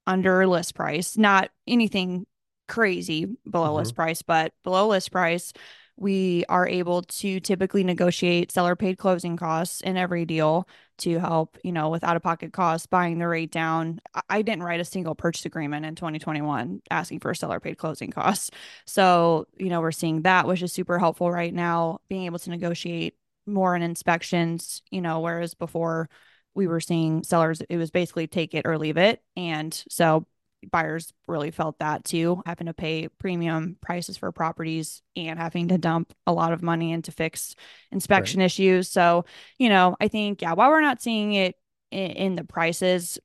under 0.09 0.47
list 0.47 0.75
price, 0.75 1.17
not 1.17 1.49
anything 1.67 2.25
crazy 2.67 3.25
below 3.49 3.67
mm-hmm. 3.67 3.75
list 3.77 3.95
price, 3.95 4.21
but 4.21 4.53
below 4.63 4.87
list 4.87 5.11
price 5.11 5.53
we 5.99 6.45
are 6.47 6.65
able 6.65 7.01
to 7.01 7.41
typically 7.41 7.83
negotiate 7.83 8.51
seller 8.51 8.75
paid 8.75 8.97
closing 8.97 9.35
costs 9.35 9.81
in 9.81 9.97
every 9.97 10.23
deal 10.23 10.65
to 10.97 11.19
help, 11.19 11.57
you 11.61 11.73
know, 11.73 11.89
with 11.89 12.05
out 12.05 12.15
of 12.15 12.23
pocket 12.23 12.53
costs, 12.53 12.87
buying 12.87 13.19
the 13.19 13.27
rate 13.27 13.51
down. 13.51 13.99
I 14.29 14.41
didn't 14.41 14.63
write 14.63 14.79
a 14.79 14.85
single 14.85 15.13
purchase 15.13 15.45
agreement 15.45 15.85
in 15.85 15.95
2021 15.95 16.81
asking 16.89 17.19
for 17.19 17.33
seller 17.33 17.59
paid 17.59 17.77
closing 17.77 18.11
costs. 18.11 18.49
So, 18.85 19.47
you 19.57 19.67
know, 19.67 19.81
we're 19.81 19.91
seeing 19.91 20.21
that, 20.21 20.47
which 20.47 20.61
is 20.61 20.71
super 20.71 20.99
helpful 20.99 21.29
right 21.29 21.53
now, 21.53 21.99
being 22.07 22.25
able 22.25 22.39
to 22.39 22.49
negotiate 22.49 23.15
more 23.45 23.75
in 23.75 23.81
inspections, 23.81 24.81
you 24.91 25.01
know, 25.01 25.19
whereas 25.19 25.53
before 25.53 26.09
we 26.59 26.67
were 26.67 26.81
seeing 26.81 27.23
sellers, 27.23 27.61
it 27.69 27.77
was 27.77 27.89
basically 27.89 28.27
take 28.27 28.53
it 28.53 28.65
or 28.65 28.77
leave 28.77 28.97
it. 28.97 29.23
And 29.37 29.73
so 29.89 30.27
buyers 30.71 31.13
really 31.25 31.51
felt 31.51 31.79
that 31.79 32.03
too, 32.03 32.43
having 32.45 32.67
to 32.67 32.73
pay 32.73 33.07
premium 33.07 33.77
prices 33.79 34.17
for 34.17 34.29
properties 34.33 35.01
and 35.15 35.39
having 35.39 35.69
to 35.69 35.77
dump 35.77 36.13
a 36.27 36.33
lot 36.33 36.51
of 36.51 36.61
money 36.61 36.91
into 36.91 37.13
fix 37.13 37.55
inspection 37.93 38.41
right. 38.41 38.47
issues. 38.47 38.89
So, 38.89 39.23
you 39.57 39.69
know, 39.69 39.95
I 40.01 40.09
think, 40.09 40.41
yeah, 40.41 40.51
while 40.51 40.69
we're 40.69 40.81
not 40.81 41.01
seeing 41.01 41.31
it 41.31 41.55
in, 41.91 42.11
in 42.11 42.35
the 42.35 42.43
prices 42.43 43.17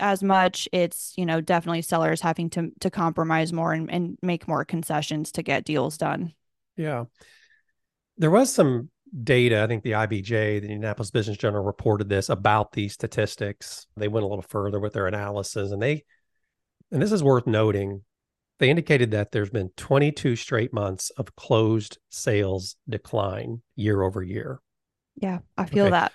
as 0.00 0.24
much, 0.24 0.68
it's, 0.72 1.12
you 1.16 1.24
know, 1.24 1.40
definitely 1.40 1.82
sellers 1.82 2.20
having 2.20 2.50
to 2.50 2.72
to 2.80 2.90
compromise 2.90 3.52
more 3.52 3.72
and, 3.72 3.88
and 3.88 4.18
make 4.20 4.48
more 4.48 4.64
concessions 4.64 5.30
to 5.32 5.44
get 5.44 5.64
deals 5.64 5.96
done. 5.96 6.34
Yeah. 6.76 7.04
There 8.16 8.32
was 8.32 8.52
some 8.52 8.90
data. 9.22 9.62
I 9.62 9.66
think 9.66 9.82
the 9.82 9.92
IBJ, 9.92 10.28
the 10.60 10.68
Indianapolis 10.68 11.10
Business 11.10 11.36
Journal, 11.36 11.62
reported 11.62 12.08
this 12.08 12.28
about 12.28 12.72
these 12.72 12.94
statistics. 12.94 13.86
They 13.96 14.08
went 14.08 14.24
a 14.24 14.28
little 14.28 14.42
further 14.42 14.80
with 14.80 14.94
their 14.94 15.06
analysis, 15.06 15.72
and 15.72 15.82
they, 15.82 16.04
and 16.90 17.02
this 17.02 17.12
is 17.12 17.22
worth 17.22 17.46
noting, 17.46 18.02
they 18.58 18.70
indicated 18.70 19.10
that 19.10 19.32
there's 19.32 19.50
been 19.50 19.70
22 19.76 20.36
straight 20.36 20.72
months 20.72 21.10
of 21.10 21.34
closed 21.36 21.98
sales 22.10 22.76
decline 22.88 23.62
year 23.76 24.02
over 24.02 24.22
year. 24.22 24.60
Yeah, 25.16 25.40
I 25.58 25.66
feel 25.66 25.86
okay. 25.86 25.90
that. 25.90 26.12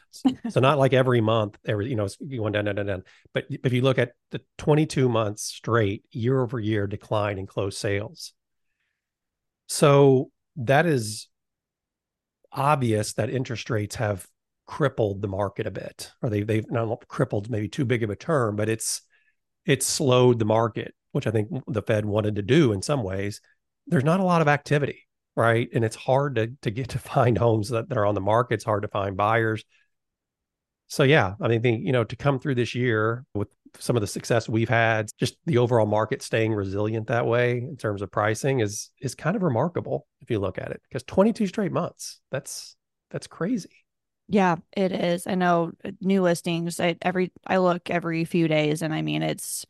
so 0.49 0.59
not 0.59 0.79
like 0.79 0.93
every 0.93 1.21
month, 1.21 1.57
every 1.67 1.89
you 1.89 1.95
know, 1.95 2.07
going 2.19 2.53
down, 2.53 2.65
down, 2.65 2.75
down, 2.75 2.85
down. 2.85 3.03
But 3.33 3.45
if 3.49 3.73
you 3.73 3.81
look 3.81 3.99
at 3.99 4.13
the 4.31 4.41
22 4.57 5.07
months 5.07 5.43
straight 5.43 6.03
year 6.11 6.41
over 6.41 6.59
year 6.59 6.87
decline 6.87 7.37
in 7.37 7.45
closed 7.45 7.77
sales, 7.77 8.33
so 9.67 10.31
that 10.55 10.85
is 10.85 11.27
obvious 12.57 13.13
that 13.13 13.29
interest 13.29 13.69
rates 13.69 13.95
have 13.95 14.27
crippled 14.65 15.21
the 15.21 15.27
market 15.27 15.65
a 15.65 15.71
bit, 15.71 16.11
or 16.21 16.29
they 16.29 16.43
they've 16.43 16.69
not 16.69 17.07
crippled, 17.07 17.49
maybe 17.49 17.69
too 17.69 17.85
big 17.85 18.03
of 18.03 18.09
a 18.09 18.15
term, 18.15 18.55
but 18.55 18.67
it's 18.67 19.01
it's 19.65 19.85
slowed 19.85 20.39
the 20.39 20.45
market, 20.45 20.93
which 21.11 21.27
I 21.27 21.31
think 21.31 21.49
the 21.67 21.81
Fed 21.81 22.05
wanted 22.05 22.35
to 22.35 22.41
do 22.41 22.73
in 22.73 22.81
some 22.81 23.03
ways. 23.03 23.41
There's 23.87 24.03
not 24.03 24.19
a 24.19 24.25
lot 24.25 24.41
of 24.41 24.47
activity, 24.47 25.07
right? 25.35 25.69
And 25.73 25.85
it's 25.85 25.95
hard 25.95 26.35
to 26.35 26.51
to 26.63 26.71
get 26.71 26.89
to 26.89 26.99
find 26.99 27.37
homes 27.37 27.69
that, 27.69 27.89
that 27.89 27.97
are 27.97 28.05
on 28.05 28.15
the 28.15 28.21
market. 28.21 28.55
It's 28.55 28.65
hard 28.65 28.81
to 28.83 28.89
find 28.89 29.15
buyers. 29.15 29.63
So 30.87 31.03
yeah, 31.03 31.33
I 31.41 31.47
mean, 31.49 31.61
think, 31.61 31.85
you 31.85 31.91
know, 31.91 32.05
to 32.05 32.15
come 32.15 32.39
through 32.39 32.55
this 32.55 32.73
year 32.73 33.25
with 33.33 33.49
some 33.79 33.95
of 33.95 34.01
the 34.01 34.07
success 34.07 34.49
we've 34.49 34.69
had, 34.69 35.09
just 35.19 35.37
the 35.45 35.57
overall 35.57 35.85
market 35.85 36.21
staying 36.21 36.53
resilient 36.53 37.07
that 37.07 37.25
way 37.25 37.57
in 37.59 37.77
terms 37.77 38.01
of 38.01 38.11
pricing 38.11 38.59
is 38.59 38.89
is 39.01 39.15
kind 39.15 39.35
of 39.35 39.43
remarkable 39.43 40.07
if 40.21 40.29
you 40.31 40.39
look 40.39 40.57
at 40.57 40.71
it. 40.71 40.81
Because 40.87 41.03
22 41.03 41.47
straight 41.47 41.71
months, 41.71 42.19
that's 42.31 42.75
that's 43.11 43.27
crazy. 43.27 43.85
Yeah, 44.27 44.57
it 44.75 44.91
is. 44.91 45.25
I 45.25 45.35
know 45.35 45.71
uh, 45.85 45.91
new 46.01 46.21
listings. 46.21 46.79
I 46.79 46.97
every 47.01 47.31
I 47.45 47.57
look 47.57 47.89
every 47.89 48.25
few 48.25 48.47
days, 48.47 48.81
and 48.81 48.93
I 48.93 49.01
mean 49.01 49.23
it's 49.23 49.65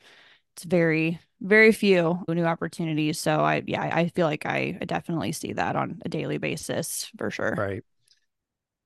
it's 0.55 0.63
very 0.63 1.19
very 1.39 1.71
few 1.71 2.23
new 2.27 2.45
opportunities. 2.45 3.19
So 3.19 3.41
I 3.41 3.63
yeah 3.65 3.83
I 3.83 4.09
feel 4.09 4.25
like 4.25 4.45
I, 4.45 4.77
I 4.81 4.85
definitely 4.85 5.31
see 5.31 5.53
that 5.53 5.75
on 5.75 6.01
a 6.03 6.09
daily 6.09 6.39
basis 6.39 7.11
for 7.17 7.29
sure. 7.29 7.53
Right. 7.55 7.83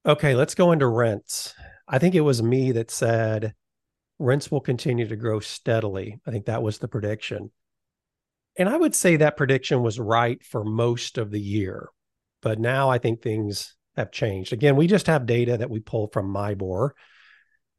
Okay, 0.05 0.35
let's 0.35 0.55
go 0.55 0.71
into 0.71 0.87
rents. 0.87 1.53
I 1.87 1.99
think 1.99 2.15
it 2.15 2.21
was 2.21 2.41
me 2.41 2.71
that 2.71 2.89
said 2.89 3.53
rents 4.21 4.51
will 4.51 4.61
continue 4.61 5.07
to 5.07 5.15
grow 5.15 5.39
steadily. 5.39 6.19
I 6.25 6.31
think 6.31 6.45
that 6.45 6.63
was 6.63 6.77
the 6.77 6.87
prediction. 6.87 7.51
And 8.57 8.69
I 8.69 8.77
would 8.77 8.95
say 8.95 9.15
that 9.15 9.37
prediction 9.37 9.81
was 9.81 9.99
right 9.99 10.43
for 10.43 10.63
most 10.63 11.17
of 11.17 11.31
the 11.31 11.39
year. 11.39 11.89
But 12.41 12.59
now 12.59 12.89
I 12.89 12.97
think 12.97 13.21
things 13.21 13.75
have 13.95 14.11
changed. 14.11 14.53
Again, 14.53 14.75
we 14.75 14.87
just 14.87 15.07
have 15.07 15.25
data 15.25 15.57
that 15.57 15.69
we 15.69 15.79
pull 15.79 16.07
from 16.07 16.33
MIBOR, 16.33 16.91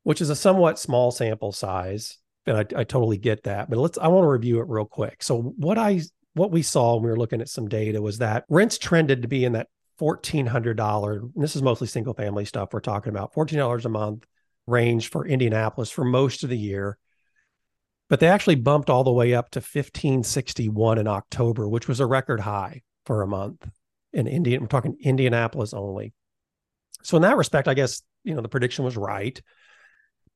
which 0.02 0.20
is 0.20 0.30
a 0.30 0.36
somewhat 0.36 0.78
small 0.78 1.10
sample 1.10 1.52
size. 1.52 2.18
And 2.46 2.56
I, 2.56 2.60
I 2.60 2.84
totally 2.84 3.18
get 3.18 3.44
that. 3.44 3.70
But 3.70 3.78
let's 3.78 3.98
I 3.98 4.08
want 4.08 4.24
to 4.24 4.28
review 4.28 4.60
it 4.60 4.68
real 4.68 4.84
quick. 4.84 5.22
So 5.22 5.40
what 5.40 5.78
I 5.78 6.00
what 6.34 6.50
we 6.50 6.62
saw 6.62 6.94
when 6.94 7.04
we 7.04 7.10
were 7.10 7.18
looking 7.18 7.40
at 7.40 7.48
some 7.48 7.68
data 7.68 8.00
was 8.00 8.18
that 8.18 8.44
rents 8.48 8.78
trended 8.78 9.22
to 9.22 9.28
be 9.28 9.44
in 9.44 9.52
that 9.52 9.68
$1,400. 10.00 11.30
This 11.36 11.54
is 11.54 11.62
mostly 11.62 11.86
single 11.86 12.14
family 12.14 12.44
stuff 12.44 12.70
we're 12.72 12.80
talking 12.80 13.10
about, 13.10 13.34
$14 13.34 13.84
a 13.84 13.88
month 13.88 14.24
range 14.66 15.10
for 15.10 15.26
Indianapolis 15.26 15.90
for 15.90 16.04
most 16.04 16.44
of 16.44 16.50
the 16.50 16.58
year. 16.58 16.98
But 18.08 18.20
they 18.20 18.28
actually 18.28 18.56
bumped 18.56 18.90
all 18.90 19.04
the 19.04 19.12
way 19.12 19.34
up 19.34 19.50
to 19.52 19.60
1561 19.60 20.98
in 20.98 21.06
October, 21.06 21.68
which 21.68 21.88
was 21.88 22.00
a 22.00 22.06
record 22.06 22.40
high 22.40 22.82
for 23.06 23.22
a 23.22 23.26
month 23.26 23.66
in 24.12 24.26
Indian. 24.26 24.62
I'm 24.62 24.68
talking 24.68 24.96
Indianapolis 25.00 25.72
only. 25.72 26.12
So 27.02 27.16
in 27.16 27.22
that 27.22 27.36
respect, 27.36 27.68
I 27.68 27.74
guess, 27.74 28.02
you 28.22 28.34
know, 28.34 28.42
the 28.42 28.48
prediction 28.48 28.84
was 28.84 28.96
right. 28.96 29.40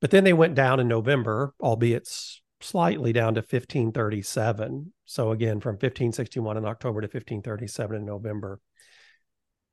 But 0.01 0.11
then 0.11 0.23
they 0.23 0.33
went 0.33 0.55
down 0.55 0.79
in 0.79 0.87
November, 0.87 1.53
albeit 1.61 2.07
slightly 2.61 3.13
down 3.13 3.35
to 3.35 3.41
1537. 3.41 4.93
So 5.05 5.31
again, 5.31 5.59
from 5.59 5.73
1561 5.73 6.57
in 6.57 6.65
October 6.65 7.01
to 7.01 7.05
1537 7.05 7.97
in 7.97 8.05
November. 8.05 8.59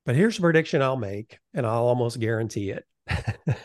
But 0.05 0.15
here's 0.15 0.37
a 0.37 0.41
prediction 0.41 0.81
I'll 0.81 0.97
make, 0.97 1.39
and 1.53 1.65
I'll 1.65 1.87
almost 1.87 2.19
guarantee 2.19 2.71
it. 2.71 2.85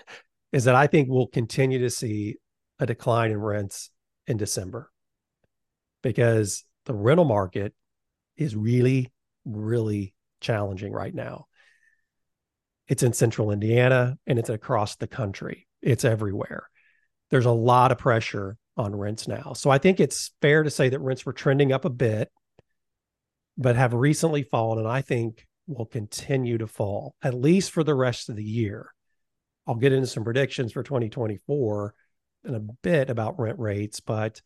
is 0.52 0.64
that 0.64 0.74
I 0.74 0.86
think 0.86 1.08
we'll 1.08 1.26
continue 1.26 1.80
to 1.80 1.90
see 1.90 2.36
a 2.78 2.86
decline 2.86 3.30
in 3.30 3.38
rents 3.38 3.90
in 4.26 4.36
December 4.36 4.90
because 6.02 6.64
the 6.86 6.94
rental 6.94 7.24
market 7.24 7.74
is 8.36 8.56
really, 8.56 9.12
really 9.44 10.14
challenging 10.40 10.92
right 10.92 11.14
now. 11.14 11.46
It's 12.88 13.02
in 13.02 13.12
central 13.12 13.50
Indiana 13.52 14.16
and 14.26 14.38
it's 14.38 14.48
across 14.48 14.96
the 14.96 15.06
country, 15.06 15.68
it's 15.82 16.04
everywhere. 16.04 16.68
There's 17.30 17.46
a 17.46 17.52
lot 17.52 17.92
of 17.92 17.98
pressure 17.98 18.56
on 18.76 18.96
rents 18.96 19.28
now. 19.28 19.52
So 19.52 19.70
I 19.70 19.78
think 19.78 20.00
it's 20.00 20.32
fair 20.40 20.62
to 20.62 20.70
say 20.70 20.88
that 20.88 20.98
rents 20.98 21.24
were 21.24 21.32
trending 21.32 21.70
up 21.72 21.84
a 21.84 21.90
bit, 21.90 22.30
but 23.56 23.76
have 23.76 23.92
recently 23.92 24.42
fallen. 24.42 24.78
And 24.80 24.88
I 24.88 25.02
think 25.02 25.46
will 25.68 25.86
continue 25.86 26.58
to 26.58 26.66
fall 26.66 27.14
at 27.22 27.34
least 27.34 27.70
for 27.70 27.84
the 27.84 27.94
rest 27.94 28.28
of 28.28 28.36
the 28.36 28.44
year. 28.44 28.92
I'll 29.66 29.74
get 29.74 29.92
into 29.92 30.06
some 30.06 30.24
predictions 30.24 30.72
for 30.72 30.82
2024 30.82 31.94
in 32.44 32.54
a 32.54 32.60
bit 32.60 33.10
about 33.10 33.38
rent 33.38 33.58
rates, 33.58 34.00
but 34.00 34.40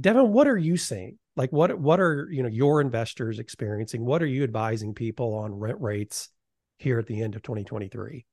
Devon, 0.00 0.32
what 0.32 0.46
are 0.46 0.58
you 0.58 0.76
seeing? 0.76 1.18
Like 1.36 1.50
what 1.50 1.76
what 1.78 2.00
are 2.00 2.28
you 2.30 2.42
know 2.42 2.48
your 2.48 2.80
investors 2.80 3.38
experiencing? 3.38 4.04
What 4.04 4.22
are 4.22 4.26
you 4.26 4.44
advising 4.44 4.94
people 4.94 5.34
on 5.34 5.52
rent 5.52 5.80
rates 5.80 6.28
here 6.78 6.98
at 6.98 7.06
the 7.06 7.22
end 7.22 7.34
of 7.34 7.42
2023? 7.42 8.24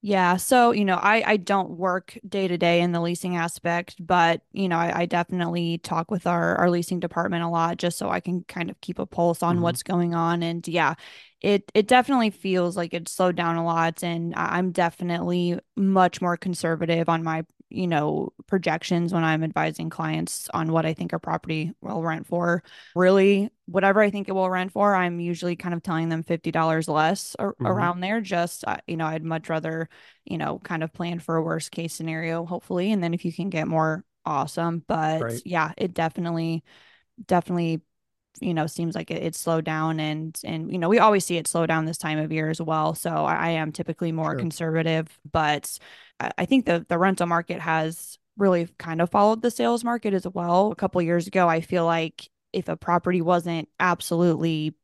Yeah. 0.00 0.36
So, 0.36 0.70
you 0.70 0.84
know, 0.84 0.94
I, 0.94 1.22
I 1.26 1.36
don't 1.38 1.70
work 1.70 2.16
day 2.26 2.46
to 2.46 2.56
day 2.56 2.82
in 2.82 2.92
the 2.92 3.00
leasing 3.00 3.34
aspect, 3.34 3.96
but, 3.98 4.42
you 4.52 4.68
know, 4.68 4.76
I, 4.76 5.00
I, 5.00 5.06
definitely 5.06 5.78
talk 5.78 6.08
with 6.08 6.24
our, 6.24 6.54
our 6.54 6.70
leasing 6.70 7.00
department 7.00 7.42
a 7.42 7.48
lot 7.48 7.78
just 7.78 7.98
so 7.98 8.08
I 8.08 8.20
can 8.20 8.44
kind 8.44 8.70
of 8.70 8.80
keep 8.80 9.00
a 9.00 9.06
pulse 9.06 9.42
on 9.42 9.56
mm-hmm. 9.56 9.64
what's 9.64 9.82
going 9.82 10.14
on. 10.14 10.44
And 10.44 10.66
yeah, 10.68 10.94
it, 11.40 11.70
it 11.74 11.86
definitely 11.86 12.30
feels 12.30 12.76
like 12.76 12.94
it 12.94 13.08
slowed 13.08 13.36
down 13.36 13.56
a 13.56 13.64
lot. 13.64 14.02
And 14.02 14.34
I'm 14.36 14.72
definitely 14.72 15.58
much 15.76 16.20
more 16.20 16.36
conservative 16.36 17.08
on 17.08 17.22
my 17.22 17.44
you 17.70 17.86
know, 17.86 18.32
projections 18.46 19.12
when 19.12 19.24
I'm 19.24 19.44
advising 19.44 19.90
clients 19.90 20.48
on 20.54 20.72
what 20.72 20.86
I 20.86 20.94
think 20.94 21.12
a 21.12 21.18
property 21.18 21.72
will 21.80 22.02
rent 22.02 22.26
for. 22.26 22.62
Really, 22.94 23.50
whatever 23.66 24.00
I 24.00 24.10
think 24.10 24.28
it 24.28 24.32
will 24.32 24.48
rent 24.48 24.72
for, 24.72 24.94
I'm 24.94 25.20
usually 25.20 25.56
kind 25.56 25.74
of 25.74 25.82
telling 25.82 26.08
them 26.08 26.24
$50 26.24 26.88
less 26.88 27.36
or, 27.38 27.54
mm-hmm. 27.54 27.66
around 27.66 28.00
there. 28.00 28.20
Just, 28.20 28.64
uh, 28.66 28.78
you 28.86 28.96
know, 28.96 29.06
I'd 29.06 29.24
much 29.24 29.48
rather, 29.48 29.88
you 30.24 30.38
know, 30.38 30.58
kind 30.58 30.82
of 30.82 30.92
plan 30.92 31.18
for 31.18 31.36
a 31.36 31.42
worst 31.42 31.70
case 31.70 31.92
scenario, 31.92 32.46
hopefully. 32.46 32.90
And 32.90 33.02
then 33.02 33.12
if 33.12 33.24
you 33.24 33.32
can 33.32 33.50
get 33.50 33.68
more, 33.68 34.04
awesome. 34.24 34.82
But 34.86 35.22
right. 35.22 35.42
yeah, 35.44 35.72
it 35.76 35.94
definitely, 35.94 36.64
definitely 37.26 37.82
you 38.40 38.54
know 38.54 38.66
seems 38.66 38.94
like 38.94 39.10
it, 39.10 39.22
it, 39.22 39.34
slowed 39.34 39.64
down 39.64 39.98
and 40.00 40.40
and 40.44 40.70
you 40.70 40.78
know 40.78 40.88
we 40.88 40.98
always 40.98 41.24
see 41.24 41.36
it 41.36 41.46
slow 41.46 41.66
down 41.66 41.84
this 41.84 41.98
time 41.98 42.18
of 42.18 42.32
year 42.32 42.48
as 42.50 42.60
well 42.60 42.94
so 42.94 43.10
i, 43.10 43.34
I 43.34 43.48
am 43.50 43.72
typically 43.72 44.12
more 44.12 44.32
sure. 44.32 44.38
conservative 44.38 45.18
but 45.30 45.78
I, 46.20 46.32
I 46.38 46.44
think 46.44 46.66
the 46.66 46.86
the 46.88 46.98
rental 46.98 47.26
market 47.26 47.60
has 47.60 48.18
really 48.36 48.68
kind 48.78 49.00
of 49.02 49.10
followed 49.10 49.42
the 49.42 49.50
sales 49.50 49.82
market 49.82 50.14
as 50.14 50.26
well 50.26 50.70
a 50.70 50.76
couple 50.76 51.02
years 51.02 51.26
ago 51.26 51.48
i 51.48 51.60
feel 51.60 51.84
like 51.84 52.28
if 52.52 52.68
a 52.68 52.76
property 52.76 53.20
wasn't 53.20 53.68
absolutely 53.78 54.74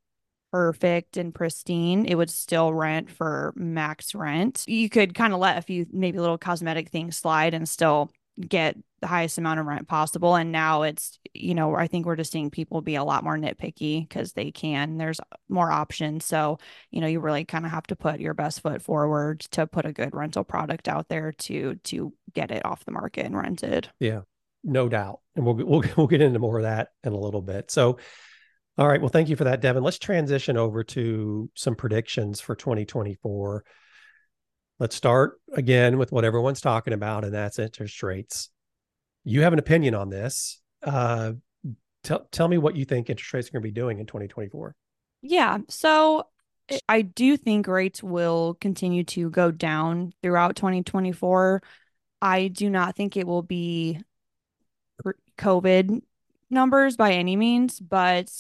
perfect 0.55 1.17
and 1.17 1.35
pristine, 1.35 2.07
it 2.07 2.15
would 2.15 2.31
still 2.31 2.73
rent 2.73 3.11
for 3.11 3.53
max 3.57 4.15
rent. 4.15 4.63
You 4.69 4.89
could 4.89 5.13
kind 5.13 5.33
of 5.33 5.41
let 5.41 5.59
a 5.59 5.63
few 5.63 5.85
maybe 5.91 6.21
little 6.21 6.39
cosmetic 6.39 6.91
things 6.91 7.17
slide 7.17 7.55
and 7.55 7.69
still 7.69 8.13
get 8.41 8.77
the 9.01 9.07
highest 9.07 9.39
amount 9.39 9.61
of 9.61 9.67
rent 9.67 9.87
possible. 9.87 10.35
And 10.35 10.51
now 10.51 10.83
it's, 10.83 11.19
you 11.35 11.55
know, 11.55 11.75
I 11.75 11.87
think 11.87 12.07
we're 12.07 12.17
just 12.17 12.33
seeing 12.33 12.51
people 12.51 12.81
be 12.81 12.95
a 12.95 13.05
lot 13.05 13.25
more 13.25 13.37
nitpicky 13.37 14.09
because 14.09 14.33
they 14.33 14.51
can. 14.51 14.97
There's 14.97 15.21
more 15.49 15.71
options. 15.71 16.25
So, 16.25 16.59
you 16.91 17.01
know, 17.01 17.07
you 17.07 17.21
really 17.21 17.45
kind 17.45 17.65
of 17.65 17.71
have 17.71 17.87
to 17.89 17.97
put 17.97 18.21
your 18.21 18.35
best 18.35 18.61
foot 18.61 18.83
forward 18.83 19.41
to 19.53 19.67
put 19.67 19.87
a 19.87 19.93
good 19.93 20.15
rental 20.15 20.45
product 20.45 20.89
out 20.89 21.09
there 21.09 21.33
to 21.33 21.75
to 21.77 22.13
get 22.33 22.51
it 22.51 22.65
off 22.65 22.85
the 22.85 22.93
market 22.93 23.27
and 23.27 23.37
rented. 23.37 23.89
Yeah, 24.01 24.23
no 24.63 24.89
doubt. 24.89 25.21
And 25.37 25.45
we'll 25.45 25.57
we'll 25.57 25.85
we'll 25.97 26.07
get 26.07 26.23
into 26.23 26.39
more 26.39 26.59
of 26.59 26.65
that 26.65 26.89
in 27.03 27.13
a 27.13 27.19
little 27.19 27.43
bit. 27.43 27.71
So 27.71 27.99
all 28.77 28.89
right. 28.89 29.01
Well, 29.01 29.11
thank 29.11 29.29
you 29.29 29.37
for 29.37 29.45
that, 29.45 29.61
Devon. 29.61 29.85
Let's 29.85 29.99
transition 29.99 30.57
over 30.57 30.83
to 30.83 31.49
some 31.55 31.77
predictions 31.77 32.41
for 32.41 32.57
2024. 32.57 33.65
Let's 34.79 34.97
start 34.97 35.41
again 35.53 35.99
with 35.99 36.11
what 36.13 36.25
everyone's 36.25 36.61
talking 36.61 36.93
about, 36.93 37.25
and 37.25 37.33
that's 37.33 37.59
interest 37.59 38.03
rates. 38.03 38.51
You 39.25 39.43
have 39.43 39.53
an 39.53 39.59
opinion 39.59 39.95
on 39.95 40.11
this. 40.11 40.61
Uh, 40.83 41.35
tell 42.03 42.27
tell 42.31 42.49
me 42.49 42.59
what 42.59 42.77
you 42.77 42.85
think 42.85 43.09
interest 43.09 43.33
rates 43.33 43.49
are 43.49 43.53
going 43.53 43.63
to 43.63 43.69
be 43.69 43.73
doing 43.73 43.99
in 43.99 44.07
2024. 44.07 44.75
Yeah. 45.23 45.59
So 45.69 46.27
I 46.89 47.03
do 47.03 47.37
think 47.37 47.67
rates 47.67 48.03
will 48.03 48.55
continue 48.61 49.05
to 49.05 49.31
go 49.31 49.51
down 49.51 50.13
throughout 50.23 50.57
2024. 50.57 51.63
I 52.23 52.49
do 52.49 52.71
not 52.71 52.97
think 52.97 53.17
it 53.17 53.27
will 53.27 53.43
be 53.43 54.01
COVID 55.39 56.01
numbers 56.51 56.97
by 56.97 57.13
any 57.13 57.37
means, 57.37 57.81
but 57.81 58.31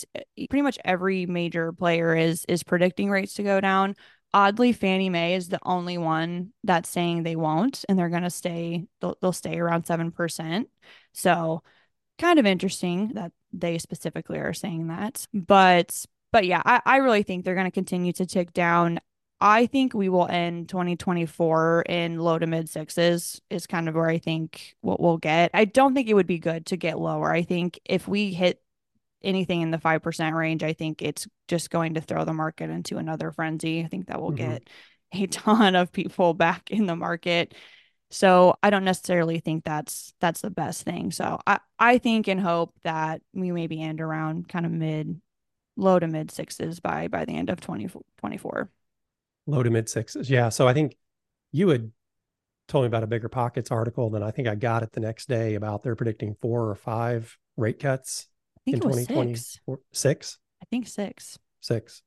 pretty 0.49 0.63
much 0.63 0.79
every 0.85 1.27
major 1.27 1.73
player 1.73 2.15
is 2.15 2.45
is 2.49 2.63
predicting 2.63 3.11
rates 3.11 3.35
to 3.35 3.43
go 3.43 3.61
down. 3.61 3.97
Oddly, 4.35 4.73
Fannie 4.73 5.11
Mae 5.11 5.35
is 5.35 5.49
the 5.49 5.61
only 5.63 5.97
one 5.97 6.53
that's 6.65 6.89
saying 6.89 7.23
they 7.23 7.37
won't, 7.37 7.85
and 7.89 7.97
they're 7.97 8.09
going 8.09 8.25
to 8.25 8.31
stay. 8.31 8.85
They'll, 9.01 9.17
they'll 9.23 9.33
stay 9.33 9.59
around 9.59 9.87
seven 9.87 10.11
percent. 10.11 10.69
So, 11.13 11.63
kind 12.19 12.41
of 12.41 12.45
interesting 12.45 13.13
that 13.15 13.31
they 13.53 13.79
specifically 13.79 14.39
are 14.41 14.53
saying 14.53 14.89
that. 14.89 15.29
But 15.33 16.05
but 16.33 16.47
yeah, 16.47 16.63
I, 16.65 16.83
I 16.85 16.97
really 16.97 17.23
think 17.23 17.45
they're 17.45 17.55
going 17.55 17.69
to 17.69 17.71
continue 17.71 18.13
to 18.15 18.27
tick 18.27 18.53
down. 18.53 18.99
I 19.41 19.67
think 19.67 19.95
we 19.95 20.09
will 20.09 20.27
end 20.27 20.69
2024 20.69 21.85
in 21.89 22.19
low 22.19 22.37
to 22.41 22.47
mid 22.49 22.69
sixes 22.69 23.41
is 23.51 23.69
kind 23.69 23.89
of 23.89 23.95
where 23.95 24.09
I 24.09 24.19
think 24.19 24.75
what 24.81 24.99
we'll 24.99 25.19
get. 25.19 25.53
I 25.55 25.65
don't 25.65 25.95
think 25.95 26.09
it 26.09 26.15
would 26.15 26.27
be 26.27 26.41
good 26.41 26.67
to 26.67 26.77
get 26.77 26.99
lower. 26.99 27.33
I 27.33 27.43
think 27.43 27.79
if 27.85 28.09
we 28.09 28.33
hit 28.33 28.61
anything 29.25 29.63
in 29.63 29.71
the 29.71 29.79
5% 29.79 30.35
range, 30.35 30.63
I 30.63 30.73
think 30.73 31.03
it's 31.03 31.27
just 31.49 31.71
going 31.71 31.95
to 31.95 32.01
throw 32.01 32.25
the 32.25 32.33
market 32.33 32.71
into 32.71 32.99
another 32.99 33.31
frenzy. 33.33 33.83
I 33.83 33.89
think 33.89 34.07
that 34.07 34.21
will 34.21 34.33
mm-hmm. 34.33 34.53
get 34.53 34.69
a 35.13 35.27
ton 35.27 35.75
of 35.75 35.93
people 35.93 36.35
back 36.35 36.71
in 36.71 36.87
the 36.87 36.97
market. 36.97 37.55
So 38.11 38.55
I 38.63 38.71
don't 38.71 38.85
necessarily 38.85 39.41
think 39.41 39.65
that's 39.65 40.13
that's 40.21 40.41
the 40.41 40.51
best 40.51 40.83
thing. 40.83 41.11
So 41.11 41.41
I, 41.47 41.59
I 41.79 41.99
think 41.99 42.29
and 42.29 42.41
hope 42.41 42.75
that 42.85 43.23
we 43.33 43.51
maybe 43.51 43.83
end 43.83 44.01
around 44.01 44.49
kind 44.49 44.67
of 44.67 44.73
mid 44.73 45.21
low 45.77 45.99
to 45.99 46.07
mid 46.07 46.31
sixes 46.31 46.79
by 46.79 47.09
by 47.09 47.25
the 47.25 47.33
end 47.33 47.51
of 47.51 47.61
2024 47.61 48.71
low 49.47 49.63
to 49.63 49.71
mid 49.71 49.89
sixes. 49.89 50.31
Yeah. 50.31 50.49
So 50.49 50.69
I 50.69 50.75
think 50.75 50.97
you 51.53 51.69
had 51.69 51.91
told 52.69 52.85
me 52.85 52.87
about 52.87 53.03
a 53.03 53.07
BiggerPockets 53.07 53.71
article, 53.71 54.11
then 54.11 54.23
I 54.23 54.31
think 54.31 54.49
I 54.49 54.55
got 54.55 54.83
it 54.83 54.93
the 54.93 55.01
next 55.01 55.29
day 55.29 55.55
about 55.55 55.83
they're 55.83 55.97
predicting 55.97 56.37
four 56.41 56.69
or 56.69 56.75
five 56.75 57.37
rate 57.57 57.79
cuts 57.79 58.29
in 58.67 58.81
2024. 58.81 59.35
Six. 59.37 59.61
six. 59.93 60.39
I 60.63 60.67
think 60.67 60.87
six. 60.87 61.39
Six. 61.61 62.03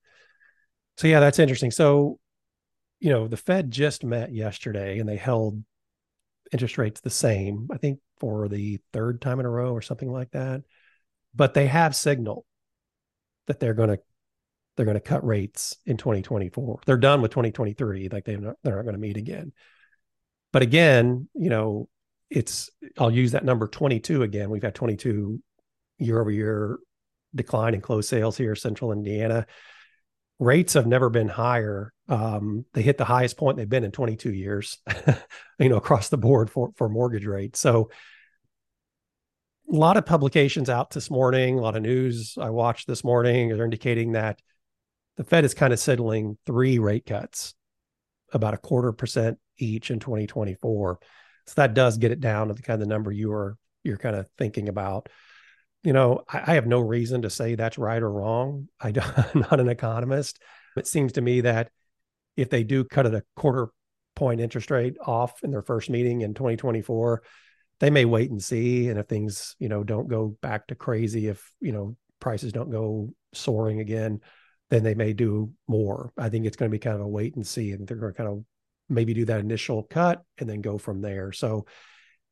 So 0.98 1.08
yeah, 1.08 1.20
that's 1.20 1.40
interesting. 1.40 1.72
So, 1.72 2.20
you 3.00 3.12
know, 3.12 3.28
the 3.28 3.38
Fed 3.38 3.72
just 3.72 4.04
met 4.04 4.34
yesterday 4.34 5.00
and 5.00 5.08
they 5.08 5.18
held 5.18 5.64
interest 6.52 6.78
rates 6.78 7.02
the 7.02 7.10
same, 7.10 7.68
I 7.72 7.78
think 7.78 8.00
for 8.20 8.48
the 8.48 8.80
third 8.94 9.22
time 9.22 9.40
in 9.40 9.46
a 9.46 9.50
row 9.50 9.74
or 9.74 9.82
something 9.82 10.12
like 10.12 10.32
that. 10.32 10.62
But 11.36 11.54
they 11.54 11.68
have 11.68 11.96
signaled 11.96 12.46
that 13.46 13.60
they're 13.60 13.74
going 13.74 13.90
to 13.90 14.00
they're 14.76 14.86
going 14.86 14.96
to 14.96 15.02
cut 15.02 15.26
rates 15.26 15.76
in 15.86 15.98
2024. 15.98 16.82
They're 16.86 16.98
done 16.98 17.22
with 17.22 17.32
2023. 17.32 18.10
Like 18.10 18.26
they're 18.26 18.38
not, 18.38 18.56
they're 18.64 18.76
not 18.76 18.84
going 18.84 18.94
to 18.94 19.00
meet 19.02 19.18
again. 19.18 19.52
But 20.54 20.62
again, 20.62 21.28
you 21.34 21.50
know, 21.50 21.90
it's, 22.30 22.70
I'll 22.98 23.12
use 23.12 23.32
that 23.32 23.44
number 23.44 23.68
22 23.68 24.22
again. 24.22 24.52
We've 24.52 24.62
had 24.62 24.76
22 24.76 25.42
year 25.98 26.20
over 26.20 26.32
year 26.32 26.80
decline 27.36 27.74
in 27.74 27.82
closed 27.82 28.10
sales 28.10 28.38
here, 28.38 28.56
central 28.56 28.92
Indiana. 28.92 29.46
Rates 30.40 30.74
have 30.74 30.88
never 30.88 31.10
been 31.10 31.28
higher. 31.28 31.94
Um, 32.08 32.66
they 32.74 32.82
hit 32.82 32.98
the 32.98 33.06
highest 33.06 33.38
point 33.38 33.58
they've 33.58 33.68
been 33.68 33.84
in 33.84 33.92
22 33.92 34.32
years, 34.32 34.78
you 35.60 35.70
know, 35.70 35.78
across 35.78 36.10
the 36.10 36.18
board 36.18 36.50
for, 36.50 36.72
for 36.76 36.90
mortgage 36.90 37.26
rates. 37.26 37.60
So, 37.60 37.90
a 39.70 39.76
lot 39.76 39.98
of 39.98 40.06
publications 40.06 40.70
out 40.70 40.92
this 40.92 41.12
morning, 41.12 41.60
a 41.60 41.62
lot 41.62 41.76
of 41.76 41.82
news 41.82 42.38
I 42.40 42.52
watched 42.52 42.88
this 42.88 43.04
morning 43.04 43.52
are 43.52 43.66
indicating 43.66 44.14
that 44.14 44.40
the 45.18 45.26
Fed 45.26 45.44
is 45.44 45.54
kind 45.54 45.74
of 45.74 45.80
settling 45.80 46.38
three 46.46 46.80
rate 46.80 47.06
cuts, 47.06 47.54
about 48.32 48.54
a 48.54 48.58
quarter 48.58 48.94
percent 48.94 49.40
each 49.58 49.92
in 49.92 50.00
2024. 50.00 51.00
So 51.48 51.54
that 51.56 51.74
does 51.74 51.98
get 51.98 52.12
it 52.12 52.22
down 52.22 52.48
to 52.48 52.54
the 52.54 52.62
kind 52.62 52.82
of 52.82 52.88
the 52.88 52.94
number 52.94 53.12
you 53.12 53.34
are 53.34 53.58
you're 53.84 53.98
kind 53.98 54.16
of 54.16 54.28
thinking 54.38 54.70
about. 54.70 55.10
You 55.84 55.94
know, 55.94 56.24
I, 56.28 56.52
I 56.52 56.56
have 56.56 56.68
no 56.68 56.80
reason 56.80 57.22
to 57.24 57.30
say 57.30 57.56
that's 57.56 57.78
right 57.78 58.02
or 58.02 58.12
wrong. 58.12 58.68
I 58.80 58.88
I'm 59.34 59.42
not 59.42 59.60
an 59.60 59.70
economist. 59.70 60.40
It 60.76 60.88
seems 60.88 61.14
to 61.14 61.22
me 61.22 61.42
that 61.42 61.72
if 62.36 62.50
they 62.50 62.64
do 62.64 62.84
cut 62.84 63.06
at 63.06 63.16
a 63.16 63.24
quarter 63.36 63.70
point 64.16 64.42
interest 64.42 64.72
rate 64.72 64.98
off 65.06 65.44
in 65.44 65.52
their 65.52 65.62
first 65.62 65.90
meeting 65.90 66.22
in 66.22 66.34
2024, 66.34 67.24
they 67.80 67.90
may 67.90 68.06
wait 68.06 68.32
and 68.32 68.44
see. 68.44 68.90
And 68.90 69.00
if 69.00 69.08
things, 69.08 69.56
you 69.60 69.70
know, 69.70 69.84
don't 69.84 70.08
go 70.08 70.36
back 70.42 70.68
to 70.68 70.76
crazy, 70.76 71.28
if, 71.28 71.52
you 71.62 71.72
know, 71.72 71.96
prices 72.20 72.52
don't 72.52 72.72
go 72.72 73.14
soaring 73.34 73.80
again, 73.80 74.22
then 74.70 74.84
they 74.84 74.96
may 74.96 75.14
do 75.14 75.52
more. 75.68 76.12
I 76.18 76.30
think 76.30 76.46
it's 76.46 76.58
going 76.58 76.70
to 76.70 76.76
be 76.76 76.80
kind 76.80 76.96
of 76.96 77.02
a 77.02 77.08
wait 77.08 77.36
and 77.36 77.46
see. 77.46 77.72
and 77.72 77.88
they're 77.88 77.98
going 77.98 78.14
to 78.14 78.18
kind 78.18 78.30
of 78.30 78.44
maybe 78.90 79.14
do 79.14 79.26
that 79.26 79.40
initial 79.40 79.84
cut 79.84 80.24
and 80.38 80.50
then 80.50 80.62
go 80.62 80.78
from 80.78 81.02
there. 81.02 81.32
So 81.32 81.66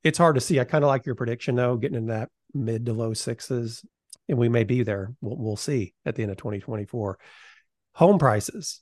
it's 0.03 0.17
hard 0.17 0.35
to 0.35 0.41
see. 0.41 0.59
I 0.59 0.63
kind 0.63 0.83
of 0.83 0.87
like 0.87 1.05
your 1.05 1.15
prediction 1.15 1.55
though, 1.55 1.77
getting 1.77 1.97
in 1.97 2.07
that 2.07 2.29
mid 2.55 2.85
to 2.85 2.93
low 2.93 3.13
sixes, 3.13 3.85
and 4.27 4.37
we 4.37 4.49
may 4.49 4.63
be 4.63 4.83
there. 4.83 5.13
We'll, 5.21 5.37
we'll 5.37 5.57
see 5.57 5.93
at 6.05 6.15
the 6.15 6.23
end 6.23 6.31
of 6.31 6.37
2024. 6.37 7.19
Home 7.95 8.19
prices 8.19 8.81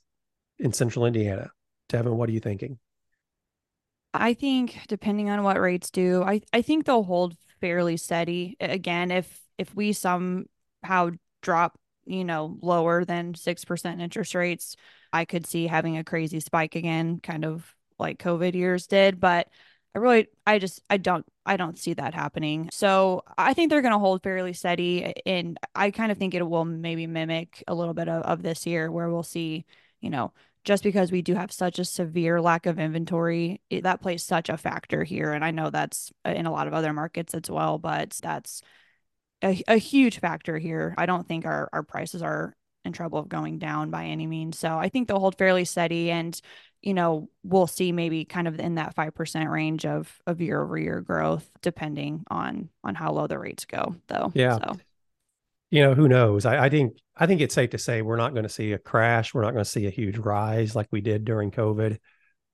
in 0.58 0.72
central 0.72 1.06
Indiana. 1.06 1.50
Devon, 1.88 2.16
what 2.16 2.28
are 2.28 2.32
you 2.32 2.40
thinking? 2.40 2.78
I 4.14 4.34
think 4.34 4.78
depending 4.88 5.28
on 5.28 5.42
what 5.42 5.60
rates 5.60 5.90
do, 5.90 6.22
I, 6.22 6.40
I 6.52 6.62
think 6.62 6.86
they'll 6.86 7.02
hold 7.02 7.36
fairly 7.60 7.96
steady. 7.96 8.56
Again, 8.60 9.10
if 9.10 9.40
if 9.58 9.74
we 9.74 9.92
somehow 9.92 11.10
drop 11.42 11.78
you 12.06 12.24
know, 12.24 12.58
lower 12.60 13.04
than 13.04 13.34
6% 13.34 14.00
interest 14.00 14.34
rates, 14.34 14.76
I 15.12 15.24
could 15.24 15.46
see 15.46 15.66
having 15.66 15.96
a 15.96 16.04
crazy 16.04 16.40
spike 16.40 16.74
again, 16.74 17.20
kind 17.20 17.44
of 17.44 17.72
like 17.98 18.18
COVID 18.18 18.54
years 18.54 18.86
did. 18.86 19.20
But 19.20 19.48
I 19.94 19.98
really, 20.00 20.26
I 20.46 20.58
just, 20.58 20.82
I 20.90 20.96
don't, 20.96 21.24
I 21.46 21.56
don't 21.56 21.78
see 21.78 21.94
that 21.94 22.14
happening. 22.14 22.68
So 22.72 23.22
I 23.38 23.54
think 23.54 23.70
they're 23.70 23.82
going 23.82 23.92
to 23.92 23.98
hold 23.98 24.22
fairly 24.22 24.52
steady. 24.52 25.14
And 25.24 25.58
I 25.74 25.90
kind 25.92 26.10
of 26.10 26.18
think 26.18 26.34
it 26.34 26.42
will 26.42 26.64
maybe 26.64 27.06
mimic 27.06 27.62
a 27.68 27.74
little 27.74 27.94
bit 27.94 28.08
of, 28.08 28.22
of 28.22 28.42
this 28.42 28.66
year 28.66 28.90
where 28.90 29.08
we'll 29.08 29.22
see, 29.22 29.66
you 30.00 30.10
know, 30.10 30.32
just 30.64 30.82
because 30.82 31.12
we 31.12 31.22
do 31.22 31.34
have 31.34 31.52
such 31.52 31.78
a 31.78 31.84
severe 31.84 32.40
lack 32.40 32.66
of 32.66 32.78
inventory, 32.78 33.60
it, 33.70 33.82
that 33.84 34.00
plays 34.00 34.24
such 34.24 34.48
a 34.48 34.56
factor 34.56 35.04
here. 35.04 35.32
And 35.32 35.44
I 35.44 35.50
know 35.50 35.70
that's 35.70 36.10
uh, 36.26 36.30
in 36.30 36.46
a 36.46 36.52
lot 36.52 36.66
of 36.66 36.74
other 36.74 36.92
markets 36.92 37.34
as 37.34 37.50
well, 37.50 37.78
but 37.78 38.18
that's 38.22 38.62
a, 39.42 39.62
a 39.68 39.76
huge 39.76 40.18
factor 40.18 40.58
here. 40.58 40.94
I 40.96 41.06
don't 41.06 41.28
think 41.28 41.44
our, 41.44 41.68
our 41.72 41.82
prices 41.82 42.22
are 42.22 42.56
in 42.84 42.92
trouble 42.92 43.18
of 43.18 43.28
going 43.28 43.58
down 43.58 43.90
by 43.90 44.06
any 44.06 44.26
means. 44.26 44.58
So 44.58 44.76
I 44.76 44.88
think 44.88 45.06
they'll 45.06 45.20
hold 45.20 45.38
fairly 45.38 45.64
steady 45.64 46.10
and 46.10 46.38
you 46.84 46.92
know, 46.92 47.30
we'll 47.42 47.66
see 47.66 47.92
maybe 47.92 48.24
kind 48.24 48.46
of 48.46 48.60
in 48.60 48.74
that 48.74 48.94
5% 48.94 49.50
range 49.50 49.86
of 49.86 50.20
of 50.26 50.40
year 50.40 50.62
over 50.62 50.76
year 50.76 51.00
growth 51.00 51.48
depending 51.62 52.24
on 52.30 52.68
on 52.84 52.94
how 52.94 53.12
low 53.12 53.26
the 53.26 53.38
rates 53.38 53.64
go 53.64 53.96
though. 54.08 54.30
Yeah. 54.34 54.58
So 54.58 54.76
you 55.70 55.82
know, 55.82 55.94
who 55.94 56.06
knows? 56.06 56.46
I, 56.46 56.66
I 56.66 56.68
think 56.68 56.98
I 57.16 57.26
think 57.26 57.40
it's 57.40 57.54
safe 57.54 57.70
to 57.70 57.78
say 57.78 58.02
we're 58.02 58.16
not 58.16 58.32
going 58.32 58.44
to 58.44 58.48
see 58.48 58.72
a 58.72 58.78
crash. 58.78 59.34
We're 59.34 59.42
not 59.42 59.52
going 59.52 59.64
to 59.64 59.70
see 59.70 59.86
a 59.86 59.90
huge 59.90 60.18
rise 60.18 60.76
like 60.76 60.88
we 60.92 61.00
did 61.00 61.24
during 61.24 61.50
COVID. 61.50 61.98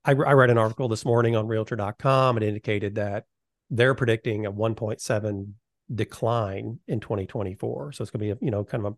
I, 0.05 0.11
I 0.11 0.13
read 0.13 0.49
an 0.49 0.57
article 0.57 0.87
this 0.87 1.05
morning 1.05 1.35
on 1.35 1.47
realtor.com. 1.47 2.37
It 2.37 2.43
indicated 2.43 2.95
that 2.95 3.25
they're 3.69 3.93
predicting 3.93 4.45
a 4.45 4.51
1.7 4.51 5.53
decline 5.93 6.79
in 6.87 6.99
2024. 6.99 7.91
So 7.91 8.01
it's 8.01 8.09
going 8.09 8.27
to 8.27 8.35
be, 8.35 8.39
a, 8.41 8.45
you 8.45 8.49
know, 8.49 8.63
kind 8.63 8.85
of 8.85 8.93
a 8.93 8.95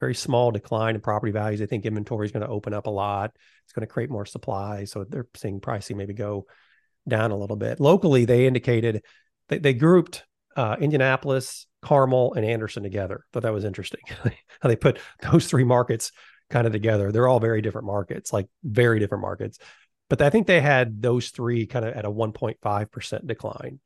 very 0.00 0.14
small 0.14 0.50
decline 0.50 0.94
in 0.94 1.00
property 1.00 1.32
values. 1.32 1.60
I 1.60 1.66
think 1.66 1.84
inventory 1.84 2.26
is 2.26 2.32
going 2.32 2.44
to 2.44 2.52
open 2.52 2.72
up 2.72 2.86
a 2.86 2.90
lot. 2.90 3.32
It's 3.64 3.72
going 3.72 3.86
to 3.86 3.92
create 3.92 4.10
more 4.10 4.26
supply. 4.26 4.84
So 4.84 5.04
they're 5.04 5.28
seeing 5.36 5.60
pricing 5.60 5.96
maybe 5.96 6.14
go 6.14 6.46
down 7.06 7.30
a 7.30 7.36
little 7.36 7.56
bit. 7.56 7.80
Locally, 7.80 8.24
they 8.24 8.46
indicated 8.46 9.02
they, 9.48 9.58
they 9.58 9.74
grouped 9.74 10.24
uh, 10.56 10.76
Indianapolis, 10.80 11.66
Carmel, 11.82 12.34
and 12.34 12.44
Anderson 12.44 12.82
together. 12.82 13.24
Thought 13.32 13.42
that 13.44 13.52
was 13.52 13.64
interesting 13.64 14.00
how 14.60 14.68
they 14.68 14.76
put 14.76 14.98
those 15.20 15.46
three 15.46 15.64
markets 15.64 16.12
kind 16.50 16.66
of 16.66 16.72
together. 16.72 17.12
They're 17.12 17.28
all 17.28 17.40
very 17.40 17.62
different 17.62 17.86
markets, 17.86 18.32
like 18.32 18.46
very 18.62 18.98
different 18.98 19.22
markets. 19.22 19.58
But 20.08 20.22
I 20.22 20.30
think 20.30 20.46
they 20.46 20.60
had 20.60 21.02
those 21.02 21.30
three 21.30 21.66
kind 21.66 21.84
of 21.84 21.94
at 21.94 22.04
a 22.04 22.10
1.5% 22.10 23.26
decline 23.26 23.80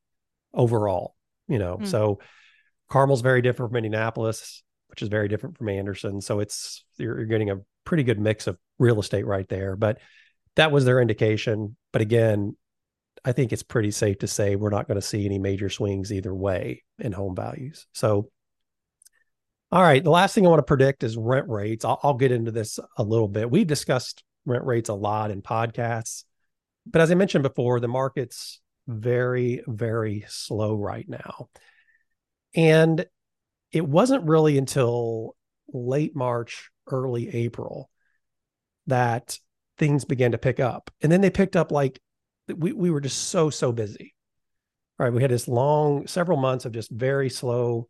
overall, 0.54 1.16
you 1.48 1.58
know. 1.58 1.78
Mm. 1.78 1.86
So 1.88 2.20
Carmel's 2.88 3.22
very 3.22 3.42
different 3.42 3.70
from 3.70 3.76
Indianapolis, 3.76 4.62
which 4.92 5.00
is 5.00 5.08
very 5.08 5.26
different 5.26 5.56
from 5.56 5.70
Anderson. 5.70 6.20
So 6.20 6.40
it's 6.40 6.84
you're, 6.98 7.16
you're 7.16 7.26
getting 7.26 7.48
a 7.48 7.60
pretty 7.86 8.02
good 8.02 8.20
mix 8.20 8.46
of 8.46 8.58
real 8.78 9.00
estate 9.00 9.24
right 9.24 9.48
there. 9.48 9.74
But 9.74 9.98
that 10.56 10.70
was 10.70 10.84
their 10.84 11.00
indication. 11.00 11.78
But 11.94 12.02
again, 12.02 12.58
I 13.24 13.32
think 13.32 13.54
it's 13.54 13.62
pretty 13.62 13.90
safe 13.90 14.18
to 14.18 14.26
say 14.26 14.54
we're 14.54 14.68
not 14.68 14.86
going 14.86 15.00
to 15.00 15.06
see 15.06 15.24
any 15.24 15.38
major 15.38 15.70
swings 15.70 16.12
either 16.12 16.34
way 16.34 16.82
in 16.98 17.12
home 17.12 17.34
values. 17.34 17.86
So, 17.94 18.28
all 19.70 19.82
right, 19.82 20.04
the 20.04 20.10
last 20.10 20.34
thing 20.34 20.44
I 20.46 20.50
want 20.50 20.58
to 20.58 20.64
predict 20.64 21.04
is 21.04 21.16
rent 21.16 21.48
rates. 21.48 21.86
I'll, 21.86 21.98
I'll 22.02 22.14
get 22.14 22.30
into 22.30 22.50
this 22.50 22.78
a 22.98 23.02
little 23.02 23.28
bit. 23.28 23.50
We've 23.50 23.66
discussed 23.66 24.22
rent 24.44 24.66
rates 24.66 24.90
a 24.90 24.94
lot 24.94 25.30
in 25.30 25.40
podcasts, 25.40 26.24
but 26.84 27.00
as 27.00 27.10
I 27.10 27.14
mentioned 27.14 27.44
before, 27.44 27.80
the 27.80 27.88
market's 27.88 28.60
very, 28.86 29.62
very 29.66 30.26
slow 30.28 30.74
right 30.74 31.08
now. 31.08 31.48
And 32.54 33.06
it 33.72 33.86
wasn't 33.86 34.28
really 34.28 34.58
until 34.58 35.34
late 35.72 36.14
March, 36.14 36.70
early 36.90 37.34
April 37.34 37.90
that 38.86 39.38
things 39.78 40.04
began 40.04 40.32
to 40.32 40.38
pick 40.38 40.60
up. 40.60 40.90
And 41.00 41.10
then 41.10 41.20
they 41.20 41.30
picked 41.30 41.56
up 41.56 41.72
like 41.72 42.00
we, 42.54 42.72
we 42.72 42.90
were 42.90 43.00
just 43.00 43.28
so, 43.28 43.50
so 43.50 43.72
busy. 43.72 44.14
All 44.98 45.06
right. 45.06 45.12
We 45.12 45.22
had 45.22 45.30
this 45.30 45.48
long, 45.48 46.06
several 46.06 46.38
months 46.38 46.64
of 46.64 46.72
just 46.72 46.90
very 46.90 47.30
slow 47.30 47.88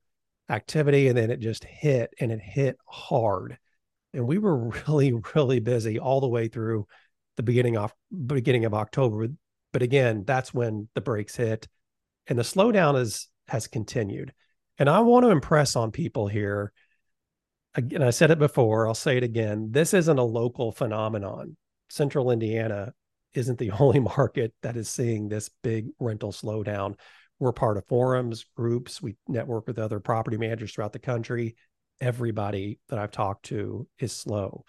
activity. 0.48 1.08
And 1.08 1.16
then 1.18 1.30
it 1.30 1.40
just 1.40 1.64
hit 1.64 2.14
and 2.20 2.30
it 2.30 2.40
hit 2.40 2.76
hard. 2.86 3.58
And 4.14 4.26
we 4.26 4.38
were 4.38 4.56
really, 4.86 5.12
really 5.34 5.60
busy 5.60 5.98
all 5.98 6.20
the 6.20 6.28
way 6.28 6.48
through 6.48 6.86
the 7.36 7.42
beginning 7.42 7.76
of 7.76 7.92
beginning 8.26 8.64
of 8.64 8.74
October. 8.74 9.28
But 9.72 9.82
again, 9.82 10.24
that's 10.26 10.54
when 10.54 10.88
the 10.94 11.00
brakes 11.00 11.34
hit 11.34 11.66
and 12.26 12.38
the 12.38 12.42
slowdown 12.42 13.00
is 13.00 13.28
has 13.48 13.66
continued. 13.66 14.32
And 14.78 14.88
I 14.88 15.00
want 15.00 15.24
to 15.24 15.30
impress 15.30 15.76
on 15.76 15.90
people 15.90 16.28
here. 16.28 16.72
Again, 17.74 18.02
I 18.02 18.10
said 18.10 18.30
it 18.30 18.38
before, 18.38 18.86
I'll 18.86 18.94
say 18.94 19.16
it 19.16 19.22
again. 19.22 19.68
This 19.70 19.94
isn't 19.94 20.18
a 20.18 20.24
local 20.24 20.72
phenomenon. 20.72 21.56
Central 21.88 22.30
Indiana 22.30 22.92
isn't 23.34 23.58
the 23.58 23.70
only 23.78 24.00
market 24.00 24.52
that 24.62 24.76
is 24.76 24.88
seeing 24.88 25.28
this 25.28 25.50
big 25.62 25.88
rental 25.98 26.32
slowdown. 26.32 26.98
We're 27.38 27.52
part 27.52 27.76
of 27.76 27.86
forums, 27.86 28.44
groups, 28.56 29.02
we 29.02 29.16
network 29.26 29.66
with 29.66 29.78
other 29.78 30.00
property 30.00 30.36
managers 30.36 30.72
throughout 30.72 30.92
the 30.92 30.98
country. 30.98 31.56
Everybody 32.00 32.78
that 32.88 32.98
I've 32.98 33.10
talked 33.10 33.46
to 33.46 33.88
is 33.98 34.12
slow. 34.12 34.64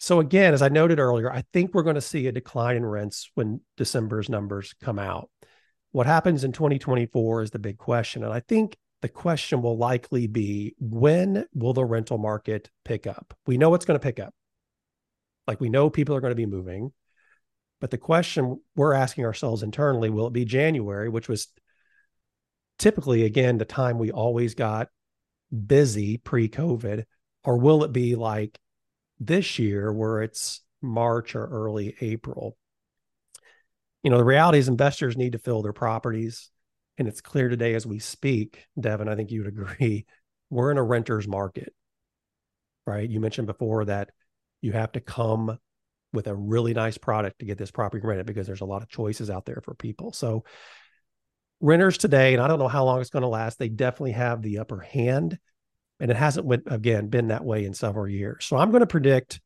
So, 0.00 0.20
again, 0.20 0.52
as 0.52 0.62
I 0.62 0.68
noted 0.68 0.98
earlier, 0.98 1.32
I 1.32 1.44
think 1.52 1.72
we're 1.72 1.82
going 1.82 1.94
to 1.94 2.00
see 2.00 2.26
a 2.26 2.32
decline 2.32 2.76
in 2.76 2.84
rents 2.84 3.30
when 3.34 3.60
December's 3.76 4.28
numbers 4.28 4.74
come 4.82 4.98
out. 4.98 5.30
What 5.94 6.06
happens 6.08 6.42
in 6.42 6.50
2024 6.50 7.42
is 7.42 7.50
the 7.52 7.60
big 7.60 7.78
question. 7.78 8.24
And 8.24 8.32
I 8.32 8.40
think 8.40 8.76
the 9.00 9.08
question 9.08 9.62
will 9.62 9.78
likely 9.78 10.26
be 10.26 10.74
when 10.80 11.46
will 11.54 11.72
the 11.72 11.84
rental 11.84 12.18
market 12.18 12.68
pick 12.84 13.06
up? 13.06 13.32
We 13.46 13.58
know 13.58 13.74
it's 13.74 13.84
going 13.84 14.00
to 14.00 14.02
pick 14.02 14.18
up. 14.18 14.34
Like 15.46 15.60
we 15.60 15.68
know 15.68 15.90
people 15.90 16.16
are 16.16 16.20
going 16.20 16.32
to 16.32 16.34
be 16.34 16.46
moving. 16.46 16.90
But 17.80 17.92
the 17.92 17.98
question 17.98 18.60
we're 18.74 18.92
asking 18.92 19.24
ourselves 19.24 19.62
internally 19.62 20.10
will 20.10 20.26
it 20.26 20.32
be 20.32 20.44
January, 20.44 21.08
which 21.08 21.28
was 21.28 21.46
typically, 22.76 23.22
again, 23.22 23.58
the 23.58 23.64
time 23.64 24.00
we 24.00 24.10
always 24.10 24.56
got 24.56 24.88
busy 25.64 26.16
pre 26.16 26.48
COVID, 26.48 27.04
or 27.44 27.56
will 27.56 27.84
it 27.84 27.92
be 27.92 28.16
like 28.16 28.58
this 29.20 29.60
year 29.60 29.92
where 29.92 30.22
it's 30.22 30.60
March 30.82 31.36
or 31.36 31.46
early 31.46 31.94
April? 32.00 32.56
You 34.04 34.10
know, 34.10 34.18
the 34.18 34.24
reality 34.24 34.58
is 34.58 34.68
investors 34.68 35.16
need 35.16 35.32
to 35.32 35.38
fill 35.38 35.62
their 35.62 35.72
properties. 35.72 36.50
And 36.98 37.08
it's 37.08 37.22
clear 37.22 37.48
today 37.48 37.74
as 37.74 37.86
we 37.86 37.98
speak, 37.98 38.66
Devon, 38.78 39.08
I 39.08 39.16
think 39.16 39.32
you 39.32 39.40
would 39.40 39.48
agree, 39.48 40.06
we're 40.50 40.70
in 40.70 40.78
a 40.78 40.82
renter's 40.82 41.26
market, 41.26 41.74
right? 42.86 43.08
You 43.08 43.18
mentioned 43.18 43.46
before 43.46 43.86
that 43.86 44.10
you 44.60 44.72
have 44.72 44.92
to 44.92 45.00
come 45.00 45.58
with 46.12 46.26
a 46.28 46.34
really 46.34 46.74
nice 46.74 46.98
product 46.98 47.40
to 47.40 47.46
get 47.46 47.58
this 47.58 47.70
property 47.72 48.06
rented 48.06 48.26
because 48.26 48.46
there's 48.46 48.60
a 48.60 48.66
lot 48.66 48.82
of 48.82 48.88
choices 48.88 49.30
out 49.30 49.46
there 49.46 49.60
for 49.64 49.74
people. 49.74 50.12
So 50.12 50.44
renters 51.60 51.98
today, 51.98 52.34
and 52.34 52.42
I 52.42 52.46
don't 52.46 52.58
know 52.58 52.68
how 52.68 52.84
long 52.84 53.00
it's 53.00 53.10
going 53.10 53.22
to 53.22 53.28
last, 53.28 53.58
they 53.58 53.70
definitely 53.70 54.12
have 54.12 54.42
the 54.42 54.58
upper 54.58 54.80
hand. 54.80 55.38
And 55.98 56.10
it 56.10 56.16
hasn't 56.16 56.46
went 56.46 56.64
again 56.66 57.08
been 57.08 57.28
that 57.28 57.44
way 57.44 57.64
in 57.64 57.72
several 57.72 58.06
years. 58.06 58.44
So 58.44 58.56
I'm 58.58 58.70
going 58.70 58.80
to 58.80 58.86
predict 58.86 59.40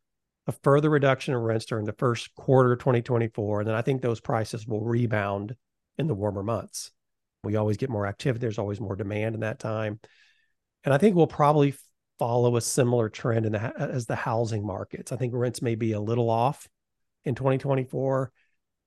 a 0.49 0.53
further 0.65 0.89
reduction 0.89 1.35
in 1.35 1.41
rents 1.41 1.67
during 1.67 1.85
the 1.85 1.93
first 1.93 2.35
quarter 2.35 2.73
of 2.73 2.79
2024. 2.79 3.61
And 3.61 3.69
then 3.69 3.77
I 3.77 3.83
think 3.83 4.01
those 4.01 4.19
prices 4.19 4.67
will 4.67 4.81
rebound 4.81 5.55
in 5.99 6.07
the 6.07 6.15
warmer 6.15 6.43
months. 6.43 6.91
We 7.45 7.57
always 7.57 7.77
get 7.77 7.91
more 7.91 8.07
activity. 8.07 8.41
There's 8.41 8.59
always 8.59 8.81
more 8.81 8.97
demand 8.97 9.35
in 9.35 9.43
that 9.43 9.59
time. 9.59 10.01
And 10.85 10.95
I 10.95 10.99
think 10.99 11.15
we'll 11.15 11.27
probably 11.27 11.75
follow 12.19 12.57
a 12.57 12.63
similar 12.63 13.11
trend 13.11 13.45
in 13.45 13.53
the, 13.53 13.73
as 13.79 14.07
the 14.07 14.17
housing 14.17 14.67
markets. 14.67 15.13
I 15.13 15.17
think 15.17 15.35
rents 15.35 15.61
may 15.61 15.75
be 15.75 15.93
a 15.93 16.01
little 16.01 16.31
off 16.31 16.67
in 17.25 17.35
2024, 17.35 18.33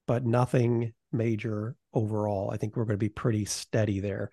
but 0.07 0.25
nothing 0.25 0.93
major 1.11 1.75
overall. 1.93 2.49
I 2.51 2.57
think 2.57 2.75
we're 2.75 2.85
going 2.85 2.95
to 2.95 3.05
be 3.05 3.09
pretty 3.09 3.45
steady 3.45 3.99
there. 3.99 4.31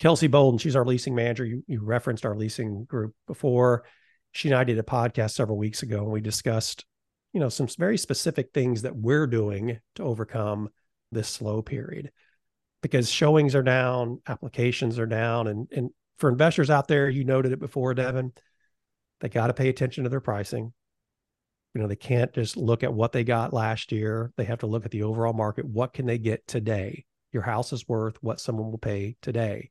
Kelsey 0.00 0.26
Bolden, 0.26 0.58
she's 0.58 0.76
our 0.76 0.84
leasing 0.86 1.14
manager. 1.14 1.44
You, 1.44 1.62
you 1.66 1.82
referenced 1.82 2.24
our 2.24 2.34
leasing 2.34 2.84
group 2.84 3.14
before 3.26 3.84
she 4.36 4.48
and 4.48 4.56
I 4.56 4.64
did 4.64 4.78
a 4.78 4.82
podcast 4.82 5.30
several 5.30 5.56
weeks 5.56 5.82
ago 5.82 6.02
and 6.02 6.12
we 6.12 6.20
discussed, 6.20 6.84
you 7.32 7.40
know, 7.40 7.48
some 7.48 7.68
very 7.78 7.96
specific 7.96 8.50
things 8.52 8.82
that 8.82 8.94
we're 8.94 9.26
doing 9.26 9.80
to 9.94 10.02
overcome 10.02 10.68
this 11.10 11.28
slow 11.28 11.62
period 11.62 12.12
because 12.82 13.10
showings 13.10 13.54
are 13.54 13.62
down, 13.62 14.20
applications 14.28 14.98
are 14.98 15.06
down. 15.06 15.46
And, 15.46 15.68
and 15.72 15.90
for 16.18 16.28
investors 16.28 16.68
out 16.68 16.86
there, 16.86 17.08
you 17.08 17.24
noted 17.24 17.52
it 17.52 17.58
before, 17.58 17.94
Devon, 17.94 18.32
they 19.20 19.30
got 19.30 19.46
to 19.46 19.54
pay 19.54 19.70
attention 19.70 20.04
to 20.04 20.10
their 20.10 20.20
pricing. 20.20 20.74
You 21.74 21.80
know, 21.80 21.88
they 21.88 21.96
can't 21.96 22.32
just 22.34 22.58
look 22.58 22.82
at 22.82 22.92
what 22.92 23.12
they 23.12 23.24
got 23.24 23.54
last 23.54 23.90
year. 23.90 24.32
They 24.36 24.44
have 24.44 24.60
to 24.60 24.66
look 24.66 24.84
at 24.84 24.90
the 24.90 25.04
overall 25.04 25.32
market. 25.32 25.64
What 25.64 25.94
can 25.94 26.04
they 26.04 26.18
get 26.18 26.46
today? 26.46 27.06
Your 27.32 27.42
house 27.42 27.72
is 27.72 27.88
worth 27.88 28.22
what 28.22 28.40
someone 28.40 28.70
will 28.70 28.78
pay 28.78 29.16
today. 29.22 29.70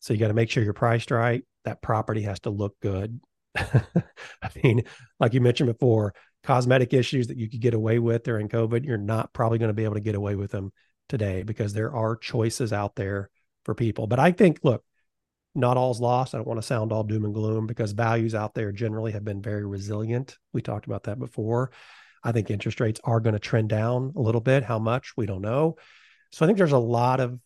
So 0.00 0.12
you 0.12 0.18
got 0.18 0.28
to 0.28 0.34
make 0.34 0.50
sure 0.50 0.64
you're 0.64 0.72
priced 0.72 1.12
right. 1.12 1.44
That 1.64 1.82
property 1.82 2.22
has 2.22 2.40
to 2.40 2.50
look 2.50 2.74
good. 2.80 3.20
I 4.42 4.50
mean, 4.62 4.84
like 5.18 5.34
you 5.34 5.40
mentioned 5.40 5.68
before, 5.68 6.14
cosmetic 6.42 6.92
issues 6.92 7.26
that 7.28 7.36
you 7.36 7.48
could 7.50 7.60
get 7.60 7.74
away 7.74 7.98
with 7.98 8.22
during 8.22 8.48
COVID, 8.48 8.84
you're 8.84 8.98
not 8.98 9.32
probably 9.32 9.58
going 9.58 9.68
to 9.68 9.74
be 9.74 9.84
able 9.84 9.94
to 9.94 10.00
get 10.00 10.14
away 10.14 10.36
with 10.36 10.52
them 10.52 10.72
today 11.08 11.42
because 11.42 11.72
there 11.72 11.94
are 11.94 12.16
choices 12.16 12.72
out 12.72 12.94
there 12.96 13.30
for 13.64 13.74
people. 13.74 14.06
But 14.06 14.20
I 14.20 14.32
think, 14.32 14.60
look, 14.62 14.84
not 15.54 15.76
all's 15.76 16.00
lost. 16.00 16.34
I 16.34 16.38
don't 16.38 16.46
want 16.46 16.58
to 16.60 16.66
sound 16.66 16.92
all 16.92 17.02
doom 17.02 17.24
and 17.24 17.34
gloom 17.34 17.66
because 17.66 17.92
values 17.92 18.34
out 18.34 18.54
there 18.54 18.72
generally 18.72 19.12
have 19.12 19.24
been 19.24 19.42
very 19.42 19.64
resilient. 19.64 20.36
We 20.52 20.62
talked 20.62 20.86
about 20.86 21.04
that 21.04 21.18
before. 21.18 21.72
I 22.22 22.32
think 22.32 22.50
interest 22.50 22.80
rates 22.80 23.00
are 23.04 23.20
going 23.20 23.34
to 23.34 23.40
trend 23.40 23.68
down 23.68 24.12
a 24.16 24.20
little 24.20 24.40
bit. 24.40 24.64
How 24.64 24.78
much? 24.78 25.14
We 25.16 25.26
don't 25.26 25.42
know. 25.42 25.76
So 26.30 26.44
I 26.44 26.48
think 26.48 26.58
there's 26.58 26.72
a 26.72 26.78
lot 26.78 27.20
of 27.20 27.38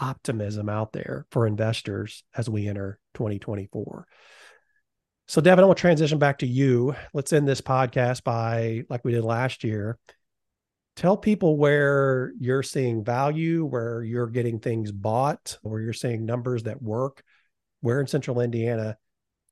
optimism 0.00 0.68
out 0.68 0.92
there 0.92 1.26
for 1.30 1.46
investors 1.46 2.24
as 2.34 2.48
we 2.48 2.68
enter 2.68 2.98
2024. 3.14 4.06
So, 5.26 5.40
Devon, 5.40 5.64
I 5.64 5.66
want 5.66 5.78
to 5.78 5.80
transition 5.80 6.18
back 6.18 6.38
to 6.38 6.46
you. 6.46 6.94
Let's 7.14 7.32
end 7.32 7.48
this 7.48 7.62
podcast 7.62 8.24
by, 8.24 8.84
like 8.90 9.04
we 9.04 9.12
did 9.12 9.24
last 9.24 9.64
year, 9.64 9.98
tell 10.96 11.16
people 11.16 11.56
where 11.56 12.32
you're 12.38 12.62
seeing 12.62 13.02
value, 13.02 13.64
where 13.64 14.02
you're 14.02 14.26
getting 14.26 14.60
things 14.60 14.92
bought, 14.92 15.58
where 15.62 15.80
you're 15.80 15.94
seeing 15.94 16.26
numbers 16.26 16.64
that 16.64 16.82
work. 16.82 17.22
Where 17.80 18.00
in 18.00 18.06
central 18.06 18.40
Indiana 18.40 18.96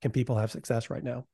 can 0.03 0.11
people 0.11 0.37
have 0.37 0.51
success 0.51 0.91
right 0.91 1.03
now? 1.03 1.25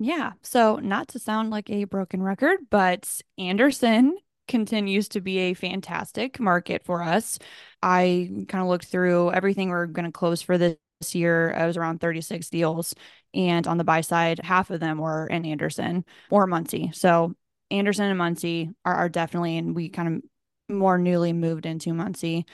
Yeah. 0.00 0.32
So, 0.42 0.76
not 0.76 1.08
to 1.08 1.18
sound 1.18 1.50
like 1.50 1.70
a 1.70 1.84
broken 1.84 2.22
record, 2.22 2.58
but 2.70 3.20
Anderson 3.38 4.16
continues 4.48 5.08
to 5.10 5.20
be 5.20 5.38
a 5.38 5.54
fantastic 5.54 6.40
market 6.40 6.84
for 6.84 7.02
us. 7.02 7.38
I 7.82 8.28
kind 8.48 8.62
of 8.62 8.68
looked 8.68 8.86
through 8.86 9.32
everything 9.32 9.68
we're 9.68 9.86
going 9.86 10.06
to 10.06 10.12
close 10.12 10.42
for 10.42 10.58
this 10.58 10.76
year. 11.14 11.54
I 11.54 11.66
was 11.66 11.76
around 11.76 12.00
36 12.00 12.48
deals. 12.48 12.94
And 13.34 13.66
on 13.66 13.78
the 13.78 13.84
buy 13.84 14.00
side, 14.00 14.40
half 14.42 14.70
of 14.70 14.80
them 14.80 14.98
were 14.98 15.26
in 15.26 15.44
Anderson 15.44 16.04
or 16.30 16.46
Muncie. 16.46 16.90
So 16.94 17.34
Anderson 17.70 18.06
and 18.06 18.18
Muncie 18.18 18.70
are, 18.84 18.94
are 18.94 19.08
definitely, 19.08 19.58
and 19.58 19.74
we 19.74 19.88
kind 19.90 20.16
of 20.16 20.74
more 20.74 20.98
newly 20.98 21.32
moved 21.32 21.66
into 21.66 21.92
Muncie. 21.92 22.46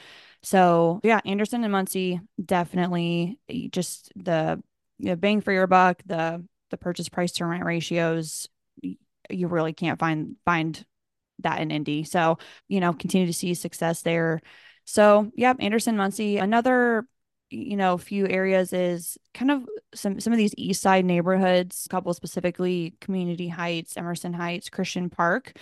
So 0.43 1.01
yeah, 1.03 1.21
Anderson 1.25 1.63
and 1.65 1.73
Muncie 1.73 2.21
definitely 2.45 3.39
eh, 3.49 3.69
just 3.71 4.13
the 4.17 4.63
you 4.99 5.09
know, 5.09 5.17
bang 5.17 5.41
for 5.41 5.53
your 5.53 5.67
buck, 5.67 6.03
the 6.07 6.45
the 6.71 6.77
purchase 6.77 7.09
price 7.09 7.33
to 7.33 7.47
rent 7.47 7.65
ratios, 7.65 8.49
you 9.31 9.49
really 9.49 9.73
can't 9.73 9.99
find 9.99 10.37
find 10.45 10.85
that 11.41 11.61
in 11.61 11.71
Indy. 11.71 12.05
So, 12.05 12.39
you 12.69 12.81
know, 12.81 12.93
continue 12.93 13.27
to 13.27 13.33
see 13.33 13.55
success 13.55 14.03
there. 14.03 14.41
So, 14.85 15.31
yeah, 15.35 15.55
Anderson 15.59 15.97
Muncie. 15.97 16.39
Another 16.39 17.07
you 17.51 17.77
know, 17.77 17.95
a 17.95 17.99
few 17.99 18.27
areas 18.29 18.73
is 18.73 19.19
kind 19.33 19.51
of 19.51 19.69
some 19.95 20.21
some 20.21 20.33
of 20.33 20.37
these 20.39 20.55
east 20.57 20.83
side 20.83 21.05
neighborhoods, 21.05 21.87
a 21.87 21.89
couple 21.89 22.13
specifically 22.15 22.95
Community 23.01 23.49
Heights, 23.49 23.97
Emerson 23.97 24.33
Heights, 24.33 24.69
Christian 24.69 25.11
Park. 25.11 25.53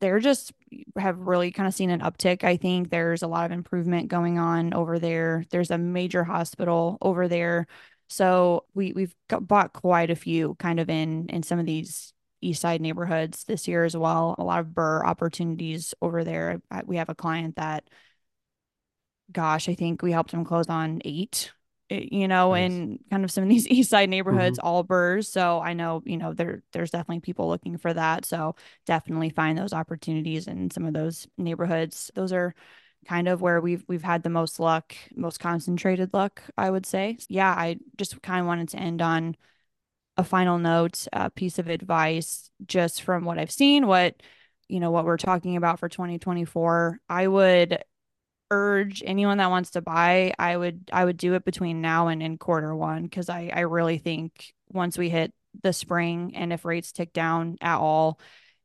they're 0.00 0.20
just 0.20 0.52
have 0.96 1.18
really 1.18 1.50
kind 1.52 1.68
of 1.68 1.74
seen 1.74 1.90
an 1.90 2.00
uptick. 2.00 2.44
I 2.44 2.56
think 2.56 2.90
there's 2.90 3.22
a 3.22 3.28
lot 3.28 3.46
of 3.46 3.52
improvement 3.52 4.08
going 4.08 4.38
on 4.38 4.74
over 4.74 4.98
there. 4.98 5.44
There's 5.50 5.70
a 5.70 5.78
major 5.78 6.24
hospital 6.24 6.98
over 7.00 7.28
there. 7.28 7.66
So 8.08 8.64
we 8.74 8.92
we've 8.92 9.14
got, 9.28 9.46
bought 9.46 9.72
quite 9.72 10.10
a 10.10 10.16
few 10.16 10.54
kind 10.58 10.80
of 10.80 10.90
in 10.90 11.28
in 11.28 11.42
some 11.42 11.58
of 11.58 11.66
these 11.66 12.12
east 12.40 12.60
side 12.60 12.80
neighborhoods 12.80 13.44
this 13.44 13.68
year 13.68 13.84
as 13.84 13.96
well. 13.96 14.34
A 14.38 14.44
lot 14.44 14.60
of 14.60 14.66
BRRRR 14.68 15.04
opportunities 15.06 15.94
over 16.02 16.24
there. 16.24 16.60
We 16.84 16.96
have 16.96 17.08
a 17.08 17.14
client 17.14 17.56
that 17.56 17.84
gosh, 19.32 19.68
I 19.68 19.74
think 19.74 20.02
we 20.02 20.12
helped 20.12 20.32
him 20.32 20.44
close 20.44 20.68
on 20.68 21.00
eight 21.04 21.52
Eh, 21.92 22.08
you 22.10 22.28
know, 22.28 22.52
nice. 22.52 22.70
in 22.70 22.98
kind 23.10 23.24
of 23.24 23.30
some 23.30 23.44
of 23.44 23.50
these 23.50 23.66
east 23.68 23.90
side 23.90 24.08
neighborhoods, 24.08 24.58
mm-hmm. 24.58 24.66
all 24.66 24.84
BRRRRs. 24.84 25.26
So 25.26 25.60
I 25.60 25.74
know, 25.74 26.02
you 26.04 26.16
know, 26.16 26.32
there 26.32 26.62
there's 26.72 26.90
definitely 26.90 27.20
people 27.20 27.48
looking 27.48 27.76
for 27.78 27.92
that. 27.92 28.24
So 28.24 28.56
definitely 28.86 29.30
find 29.30 29.56
those 29.58 29.72
opportunities 29.72 30.46
in 30.46 30.70
some 30.70 30.86
of 30.86 30.94
those 30.94 31.26
neighborhoods. 31.36 32.10
Those 32.14 32.32
are 32.32 32.54
kind 33.06 33.28
of 33.28 33.42
where 33.42 33.60
we've 33.60 33.84
we've 33.88 34.02
had 34.02 34.22
the 34.22 34.30
most 34.30 34.60
luck, 34.60 34.94
most 35.14 35.40
concentrated 35.40 36.14
luck, 36.14 36.42
I 36.56 36.70
would 36.70 36.86
say. 36.86 37.18
Yeah, 37.28 37.50
I 37.50 37.78
just 37.96 38.20
kind 38.22 38.40
of 38.40 38.46
wanted 38.46 38.70
to 38.70 38.78
end 38.78 39.02
on 39.02 39.36
a 40.16 40.24
final 40.24 40.58
note, 40.58 41.06
a 41.12 41.30
piece 41.30 41.58
of 41.58 41.68
advice 41.68 42.50
just 42.66 43.02
from 43.02 43.24
what 43.24 43.38
I've 43.38 43.50
seen, 43.50 43.86
what 43.86 44.22
you 44.68 44.80
know, 44.80 44.90
what 44.90 45.04
we're 45.04 45.18
talking 45.18 45.56
about 45.56 45.80
for 45.80 45.88
2024. 45.88 47.00
I 47.08 47.26
would 47.26 47.82
urge 48.52 49.02
anyone 49.06 49.38
that 49.38 49.50
wants 49.50 49.70
to 49.72 49.80
buy, 49.80 50.34
I 50.38 50.56
would 50.56 50.90
I 50.92 51.04
would 51.04 51.16
do 51.16 51.34
it 51.34 51.44
between 51.44 51.80
now 51.80 52.08
and 52.08 52.22
in 52.22 52.38
quarter 52.38 52.76
one 52.76 53.04
because 53.04 53.28
I 53.30 53.50
I 53.52 53.60
really 53.60 53.98
think 53.98 54.52
once 54.70 54.98
we 54.98 55.08
hit 55.08 55.32
the 55.62 55.72
spring 55.72 56.32
and 56.36 56.52
if 56.52 56.64
rates 56.64 56.92
tick 56.92 57.12
down 57.14 57.56
at 57.62 57.78
all, 57.78 58.20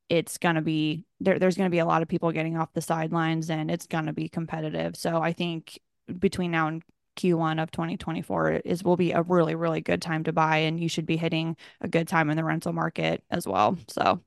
it's 0.09 0.37
gonna 0.37 0.61
be 0.61 1.05
there. 1.21 1.39
There's 1.39 1.55
gonna 1.57 1.69
be 1.69 1.79
a 1.79 1.85
lot 1.85 2.01
of 2.01 2.09
people 2.09 2.31
getting 2.33 2.57
off 2.57 2.73
the 2.73 2.81
sidelines 2.81 3.49
and 3.49 3.71
it's 3.71 3.87
gonna 3.87 4.13
be 4.13 4.29
competitive. 4.29 4.97
So 4.97 5.21
I 5.21 5.31
think 5.33 5.79
between 6.19 6.51
now 6.51 6.67
and 6.67 6.83
Q1 7.15 7.61
of 7.63 7.71
2024 7.71 8.51
is 8.65 8.83
will 8.83 8.97
be 8.97 9.13
a 9.13 9.21
really 9.21 9.55
really 9.55 9.81
good 9.81 10.01
time 10.01 10.25
to 10.25 10.33
buy 10.33 10.57
and 10.57 10.79
you 10.79 10.89
should 10.89 11.05
be 11.05 11.17
hitting 11.17 11.55
a 11.81 11.87
good 11.87 12.07
time 12.09 12.29
in 12.29 12.37
the 12.37 12.43
rental 12.43 12.73
market 12.73 13.23
as 13.31 13.47
well. 13.47 13.77
So 13.87 14.21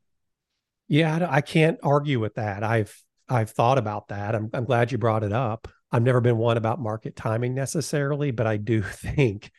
yeah, 0.89 1.29
I 1.31 1.43
can't 1.43 1.79
argue 1.83 2.19
with 2.19 2.35
that. 2.35 2.65
I've 2.65 3.05
I've 3.31 3.51
thought 3.51 3.79
about 3.79 4.09
that. 4.09 4.35
I'm, 4.35 4.51
I'm 4.53 4.65
glad 4.65 4.91
you 4.91 4.99
brought 4.99 5.23
it 5.23 5.33
up. 5.33 5.69
I've 5.93 6.03
never 6.03 6.21
been 6.21 6.37
one 6.37 6.57
about 6.57 6.81
market 6.81 7.17
timing 7.17 7.55
necessarily, 7.55 8.33
but 8.33 8.47
I 8.47 8.57
do 8.57 8.83
think 8.83 9.51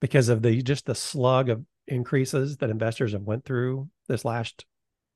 because 0.00 0.28
of 0.28 0.42
the 0.42 0.62
just 0.62 0.86
the 0.86 0.94
slug 0.94 1.50
of 1.50 1.64
increases 1.86 2.58
that 2.58 2.70
investors 2.70 3.12
have 3.12 3.22
went 3.22 3.44
through 3.44 3.88
this 4.08 4.24
last 4.24 4.64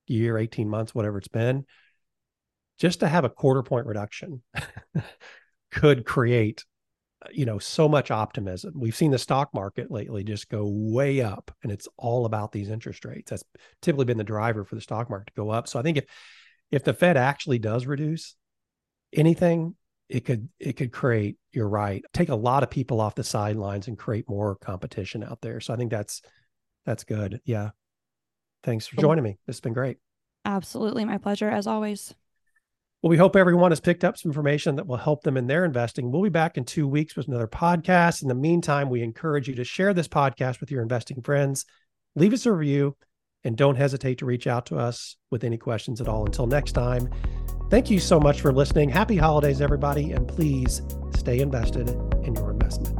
year, 0.06 0.36
18 0.36 0.68
months, 0.68 0.94
whatever 0.94 1.18
it's 1.18 1.28
been, 1.28 1.64
just 2.78 3.00
to 3.00 3.08
have 3.08 3.24
a 3.24 3.30
quarter 3.30 3.62
point 3.62 3.86
reduction 3.86 4.42
could 5.70 6.04
create 6.04 6.64
uh, 7.24 7.28
you 7.32 7.46
know 7.46 7.58
so 7.58 7.88
much 7.88 8.10
optimism 8.10 8.72
we've 8.76 8.96
seen 8.96 9.10
the 9.10 9.18
stock 9.18 9.52
market 9.54 9.90
lately 9.90 10.24
just 10.24 10.48
go 10.48 10.64
way 10.66 11.20
up 11.20 11.52
and 11.62 11.70
it's 11.70 11.88
all 11.96 12.26
about 12.26 12.52
these 12.52 12.68
interest 12.68 13.04
rates 13.04 13.30
that's 13.30 13.44
typically 13.80 14.04
been 14.04 14.18
the 14.18 14.24
driver 14.24 14.64
for 14.64 14.74
the 14.74 14.80
stock 14.80 15.08
market 15.08 15.26
to 15.26 15.40
go 15.40 15.50
up 15.50 15.68
so 15.68 15.78
i 15.78 15.82
think 15.82 15.98
if 15.98 16.04
if 16.70 16.84
the 16.84 16.94
Fed 16.94 17.16
actually 17.16 17.58
does 17.58 17.86
reduce 17.86 18.36
anything, 19.12 19.74
it 20.08 20.24
could 20.24 20.48
it 20.58 20.74
could 20.74 20.92
create. 20.92 21.36
You're 21.52 21.68
right. 21.68 22.04
Take 22.12 22.28
a 22.28 22.34
lot 22.34 22.62
of 22.62 22.70
people 22.70 23.00
off 23.00 23.14
the 23.14 23.24
sidelines 23.24 23.88
and 23.88 23.98
create 23.98 24.28
more 24.28 24.56
competition 24.56 25.22
out 25.22 25.40
there. 25.40 25.60
So 25.60 25.72
I 25.72 25.76
think 25.76 25.90
that's 25.90 26.22
that's 26.84 27.04
good. 27.04 27.40
Yeah. 27.44 27.70
Thanks 28.62 28.86
for 28.86 28.96
joining 28.96 29.24
me. 29.24 29.38
This 29.46 29.56
has 29.56 29.60
been 29.60 29.72
great. 29.72 29.98
Absolutely, 30.44 31.04
my 31.04 31.18
pleasure 31.18 31.48
as 31.48 31.66
always. 31.66 32.14
Well, 33.02 33.10
we 33.10 33.18
hope 33.18 33.36
everyone 33.36 33.70
has 33.70 33.80
picked 33.80 34.04
up 34.04 34.16
some 34.16 34.30
information 34.30 34.76
that 34.76 34.86
will 34.86 34.96
help 34.96 35.22
them 35.22 35.36
in 35.36 35.46
their 35.46 35.66
investing. 35.66 36.10
We'll 36.10 36.22
be 36.22 36.30
back 36.30 36.56
in 36.56 36.64
two 36.64 36.88
weeks 36.88 37.14
with 37.14 37.28
another 37.28 37.46
podcast. 37.46 38.22
In 38.22 38.28
the 38.28 38.34
meantime, 38.34 38.88
we 38.88 39.02
encourage 39.02 39.46
you 39.46 39.54
to 39.56 39.64
share 39.64 39.92
this 39.92 40.08
podcast 40.08 40.60
with 40.60 40.70
your 40.70 40.82
investing 40.82 41.20
friends. 41.20 41.66
Leave 42.16 42.32
us 42.32 42.46
a 42.46 42.52
review 42.52 42.96
and 43.44 43.56
don't 43.56 43.76
hesitate 43.76 44.18
to 44.18 44.26
reach 44.26 44.46
out 44.46 44.66
to 44.66 44.76
us 44.76 45.16
with 45.30 45.44
any 45.44 45.58
questions 45.58 46.00
at 46.00 46.08
all. 46.08 46.24
Until 46.24 46.46
next 46.46 46.72
time, 46.72 47.08
thank 47.70 47.90
you 47.90 48.00
so 48.00 48.18
much 48.18 48.40
for 48.40 48.52
listening. 48.52 48.88
Happy 48.88 49.16
holidays, 49.16 49.60
everybody. 49.60 50.12
And 50.12 50.26
please 50.26 50.82
stay 51.16 51.40
invested 51.40 51.90
in 52.24 52.34
your 52.34 52.50
investment. 52.50 52.93